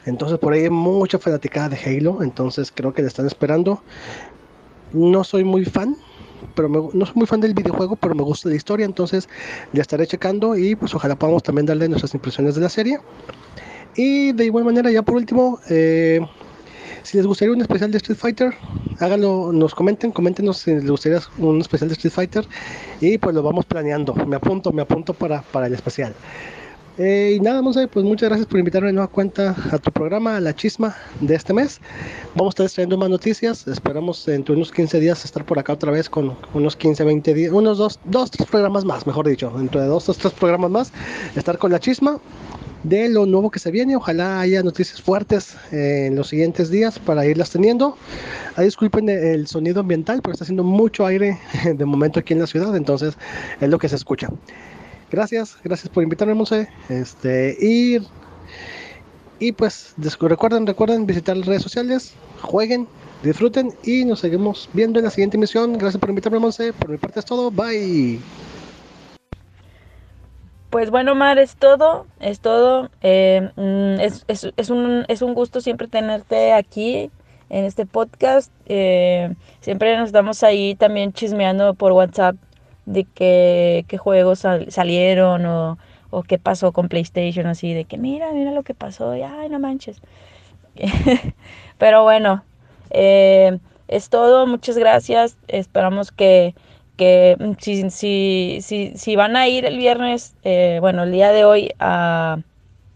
Entonces 0.06 0.40
por 0.40 0.54
ahí 0.54 0.64
hay 0.64 0.70
mucha 0.70 1.20
fanaticada 1.20 1.68
de 1.68 1.76
Halo, 1.76 2.24
entonces 2.24 2.72
creo 2.74 2.94
que 2.94 3.02
le 3.02 3.10
están 3.10 3.28
esperando. 3.28 3.84
No 4.94 5.26
soy 5.26 5.44
muy 5.44 5.66
fan, 5.66 5.98
pero 6.56 6.70
no 6.70 7.06
soy 7.06 7.16
muy 7.16 7.28
fan 7.28 7.42
del 7.42 7.54
videojuego, 7.54 7.98
pero 7.98 8.16
me 8.16 8.24
gusta 8.24 8.48
la 8.48 8.56
historia, 8.56 8.86
entonces 8.86 9.28
le 9.74 9.82
estaré 9.82 10.08
checando 10.08 10.56
y 10.56 10.76
pues 10.78 10.96
ojalá 10.96 11.18
podamos 11.18 11.44
también 11.44 11.66
darle 11.66 11.90
nuestras 11.90 12.14
impresiones 12.14 12.56
de 12.56 12.62
la 12.62 12.70
serie. 12.70 13.00
Y 13.98 14.32
de 14.32 14.46
igual 14.46 14.64
manera, 14.64 14.90
ya 14.92 15.02
por 15.02 15.16
último, 15.16 15.60
eh, 15.70 16.22
si 17.08 17.16
les 17.16 17.26
gustaría 17.26 17.54
un 17.54 17.62
especial 17.62 17.90
de 17.90 18.00
Street 18.00 18.20
Fighter, 18.20 18.54
háganlo, 19.00 19.54
nos 19.54 19.74
comenten, 19.74 20.12
coméntenos 20.12 20.58
si 20.58 20.72
les 20.74 20.90
gustaría 20.90 21.22
un 21.38 21.62
especial 21.62 21.88
de 21.88 21.94
Street 21.94 22.12
Fighter 22.12 22.46
y 23.00 23.18
pues 23.18 23.34
lo 23.34 23.42
vamos 23.42 23.64
planeando. 23.66 24.14
Me 24.14 24.36
apunto, 24.36 24.74
me 24.74 24.82
apunto 24.82 25.14
para, 25.14 25.42
para 25.42 25.68
el 25.68 25.74
especial. 25.74 26.14
Eh, 26.98 27.36
y 27.38 27.40
nada, 27.40 27.62
Monse, 27.62 27.88
pues 27.88 28.04
muchas 28.04 28.28
gracias 28.28 28.48
por 28.48 28.60
invitarme 28.60 28.88
de 28.88 28.94
nueva 28.94 29.08
cuenta 29.08 29.56
a 29.72 29.78
tu 29.78 29.90
programa, 29.90 30.38
La 30.42 30.54
Chisma 30.54 30.98
de 31.22 31.36
este 31.36 31.54
mes. 31.54 31.80
Vamos 32.36 32.52
a 32.52 32.64
estar 32.64 32.70
trayendo 32.72 32.98
más 32.98 33.10
noticias. 33.10 33.66
Esperamos 33.70 34.28
entre 34.28 34.56
unos 34.56 34.74
15 34.74 35.00
días 35.00 35.24
estar 35.24 35.46
por 35.46 35.60
acá 35.60 35.74
otra 35.74 35.94
vez 35.94 36.10
con 36.10 36.36
unos 36.54 36.76
15, 36.76 37.06
20 37.06 37.34
días, 37.34 37.54
unos 37.54 37.78
dos, 37.78 38.02
dos, 38.04 38.32
tres 38.32 38.50
programas 38.50 38.84
más, 38.84 39.08
mejor 39.08 39.30
dicho, 39.30 39.50
dos 39.50 40.10
o 40.10 40.14
tres 40.14 40.34
programas 40.34 40.72
más, 40.72 40.92
estar 41.38 41.58
con 41.58 41.72
La 41.72 41.80
Chisma 41.80 42.20
de 42.84 43.10
lo 43.10 43.26
nuevo 43.26 43.52
que 43.52 43.60
se 43.60 43.72
viene. 43.72 43.96
Ojalá 43.96 44.40
haya 44.40 44.64
noticias 44.64 45.02
fuertes 45.02 45.56
en 45.72 46.16
los 46.16 46.30
siguientes 46.30 46.70
días 46.70 47.00
para 47.00 47.26
irlas 47.26 47.50
teniendo. 47.50 47.98
Ahí 48.56 48.66
disculpen 48.66 49.10
el 49.10 49.48
sonido 49.48 49.82
ambiental, 49.82 50.22
pero 50.22 50.34
está 50.34 50.44
haciendo 50.44 50.64
mucho 50.64 51.06
aire 51.06 51.40
de 51.76 51.86
momento 51.86 52.20
aquí 52.20 52.34
en 52.34 52.40
la 52.40 52.48
ciudad, 52.48 52.76
entonces 52.76 53.18
es 53.60 53.70
lo 53.70 53.80
que 53.80 53.90
se 53.90 53.96
escucha. 53.96 54.30
Gracias, 55.12 55.58
gracias 55.64 55.90
por 55.90 56.04
invitarme, 56.04 56.34
Monse. 56.34 56.68
Este, 56.90 57.56
y, 57.62 58.00
y 59.40 59.52
pues 59.54 59.94
recuerden, 60.20 60.68
recuerden 60.68 61.06
visitar 61.06 61.38
las 61.38 61.46
redes 61.46 61.64
sociales, 61.64 62.14
jueguen, 62.42 62.88
disfruten 63.24 63.74
y 63.84 64.04
nos 64.06 64.20
seguimos 64.20 64.70
viendo 64.74 65.00
en 65.00 65.06
la 65.06 65.12
siguiente 65.12 65.38
emisión. 65.38 65.78
Gracias 65.78 66.00
por 66.00 66.10
invitarme, 66.10 66.40
Monse. 66.40 66.74
Por 66.74 66.90
mi 66.90 66.98
parte 66.98 67.20
es 67.20 67.26
todo. 67.26 67.52
Bye. 67.52 68.20
Pues 70.70 70.92
bueno, 70.92 71.16
Mar, 71.16 71.40
es 71.40 71.56
todo, 71.56 72.08
es 72.20 72.42
todo. 72.42 72.90
Eh, 73.02 73.50
mm, 73.56 74.02
es, 74.02 74.26
es, 74.28 74.52
es, 74.58 74.70
un, 74.70 75.06
es 75.08 75.22
un 75.22 75.34
gusto 75.34 75.62
siempre 75.62 75.88
tenerte 75.88 76.54
aquí 76.54 77.10
en 77.50 77.64
este 77.66 77.86
podcast. 77.86 78.52
Eh, 78.66 79.34
siempre 79.62 79.98
nos 79.98 80.08
estamos 80.08 80.44
ahí 80.44 80.76
también 80.76 81.14
chismeando 81.14 81.74
por 81.74 81.94
WhatsApp 81.94 82.36
de 82.86 83.06
qué, 83.06 83.86
qué 83.88 83.98
juegos 83.98 84.46
salieron 84.70 85.46
o, 85.46 85.78
o, 86.10 86.24
qué 86.24 86.38
pasó 86.38 86.72
con 86.72 86.90
PlayStation, 86.90 87.48
así 87.48 87.74
de 87.74 87.86
que 87.86 87.98
mira, 87.98 88.32
mira 88.32 88.52
lo 88.52 88.64
que 88.64 88.74
pasó, 88.74 89.16
y 89.16 89.24
ay, 89.24 89.50
no 89.50 89.60
manches. 89.60 90.02
Pero 91.78 92.04
bueno, 92.04 92.44
eh, 92.92 93.60
es 93.88 94.10
todo, 94.10 94.48
muchas 94.48 94.78
gracias, 94.78 95.38
esperamos 95.48 96.12
que, 96.12 96.56
que 96.98 97.38
si, 97.60 97.90
si, 97.90 98.60
si, 98.62 98.92
si 98.96 99.16
van 99.16 99.36
a 99.36 99.48
ir 99.48 99.66
el 99.66 99.78
viernes, 99.78 100.36
eh, 100.44 100.80
bueno, 100.82 101.04
el 101.04 101.12
día 101.12 101.32
de 101.32 101.46
hoy, 101.46 101.72
a, 101.80 102.40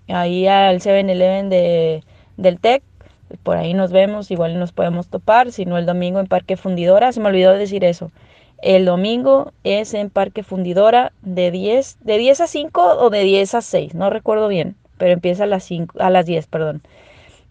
ahí 0.09 0.47
al 0.47 0.81
7-Eleven 0.81 1.49
de, 1.49 2.03
del 2.37 2.59
TEC, 2.59 2.83
por 3.43 3.57
ahí 3.57 3.73
nos 3.73 3.91
vemos, 3.91 4.31
igual 4.31 4.59
nos 4.59 4.71
podemos 4.73 5.07
topar, 5.07 5.51
si 5.51 5.65
no 5.65 5.77
el 5.77 5.85
domingo 5.85 6.19
en 6.19 6.27
Parque 6.27 6.57
Fundidora, 6.57 7.11
se 7.11 7.21
me 7.21 7.29
olvidó 7.29 7.53
decir 7.53 7.83
eso. 7.85 8.11
El 8.61 8.85
domingo 8.85 9.53
es 9.63 9.93
en 9.93 10.09
Parque 10.09 10.43
Fundidora 10.43 11.13
de 11.21 11.51
10, 11.51 11.97
de 12.01 12.17
10 12.17 12.41
a 12.41 12.47
5 12.47 12.97
o 12.99 13.09
de 13.09 13.23
10 13.23 13.55
a 13.55 13.61
6, 13.61 13.95
no 13.95 14.09
recuerdo 14.09 14.47
bien, 14.47 14.75
pero 14.97 15.13
empieza 15.13 15.45
a 15.45 15.47
las 15.47 15.63
5, 15.63 15.99
a 15.99 16.09
las 16.09 16.25
10, 16.25 16.47
perdón. 16.47 16.81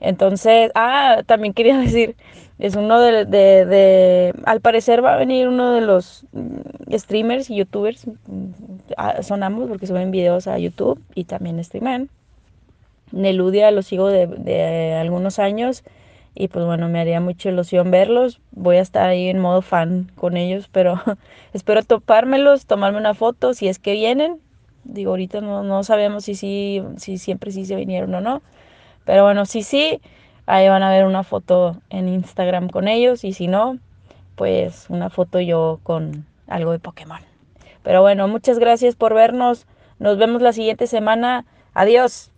Entonces, 0.01 0.71
ah, 0.75 1.23
también 1.27 1.55
quería 1.55 1.79
decir, 1.81 2.17
es 2.59 2.77
uno 2.77 3.01
de, 3.01 3.25
de, 3.27 4.35
al 4.45 4.61
parecer 4.61 5.05
va 5.05 5.15
a 5.15 5.19
venir 5.19 5.49
uno 5.49 5.73
de 5.73 5.81
los 5.83 6.25
mm, 6.33 6.95
streamers 6.97 7.51
y 7.51 7.57
youtubers, 7.57 8.07
mm, 8.07 8.47
ah, 8.97 9.23
son 9.23 9.43
ambos 9.43 9.69
porque 9.69 9.87
suben 9.87 10.11
videos 10.11 10.47
a 10.47 10.59
YouTube 10.59 11.01
y 11.15 11.25
también 11.25 11.63
streaman. 11.63 12.09
Neludia 13.13 13.71
lo 13.71 13.83
sigo 13.83 14.09
de, 14.09 14.27
de 14.27 14.95
algunos 14.95 15.39
años 15.39 15.83
y 16.35 16.49
pues 16.49 16.65
bueno, 16.65 16.89
me 16.89 17.01
haría 17.01 17.21
mucha 17.21 17.51
ilusión 17.51 17.91
verlos. 17.91 18.41
Voy 18.53 18.77
a 18.77 18.81
estar 18.83 19.09
ahí 19.09 19.29
en 19.29 19.39
modo 19.39 19.63
fan 19.63 20.11
con 20.15 20.37
ellos, 20.37 20.69
pero 20.71 21.01
espero 21.53 21.83
topármelos, 21.83 22.67
tomarme 22.67 22.99
una 22.99 23.15
foto 23.15 23.55
si 23.55 23.69
es 23.69 23.79
que 23.79 23.93
vienen. 23.93 24.41
Digo, 24.85 25.11
ahorita 25.11 25.41
no, 25.41 25.63
no 25.63 25.83
sabemos 25.85 26.25
si, 26.25 26.35
si 26.35 27.19
siempre 27.19 27.51
sí 27.53 27.67
se 27.67 27.77
vinieron 27.77 28.15
o 28.15 28.21
no. 28.21 28.43
Pero 29.11 29.25
bueno, 29.25 29.45
si 29.45 29.65
sí, 29.65 30.01
ahí 30.47 30.69
van 30.69 30.85
a 30.85 30.91
ver 30.93 31.05
una 31.05 31.25
foto 31.25 31.77
en 31.91 32.09
Instagram 32.09 32.69
con 32.69 32.87
ellos 32.87 33.25
y 33.25 33.33
si 33.33 33.49
no, 33.49 33.77
pues 34.37 34.87
una 34.89 35.11
foto 35.11 35.41
yo 35.41 35.81
con 35.83 36.27
algo 36.47 36.71
de 36.71 36.79
Pokémon. 36.79 37.19
Pero 37.83 38.03
bueno, 38.03 38.29
muchas 38.29 38.61
gracias 38.61 38.95
por 38.95 39.13
vernos. 39.13 39.67
Nos 39.99 40.17
vemos 40.17 40.43
la 40.43 40.53
siguiente 40.53 40.87
semana. 40.87 41.45
Adiós. 41.75 42.30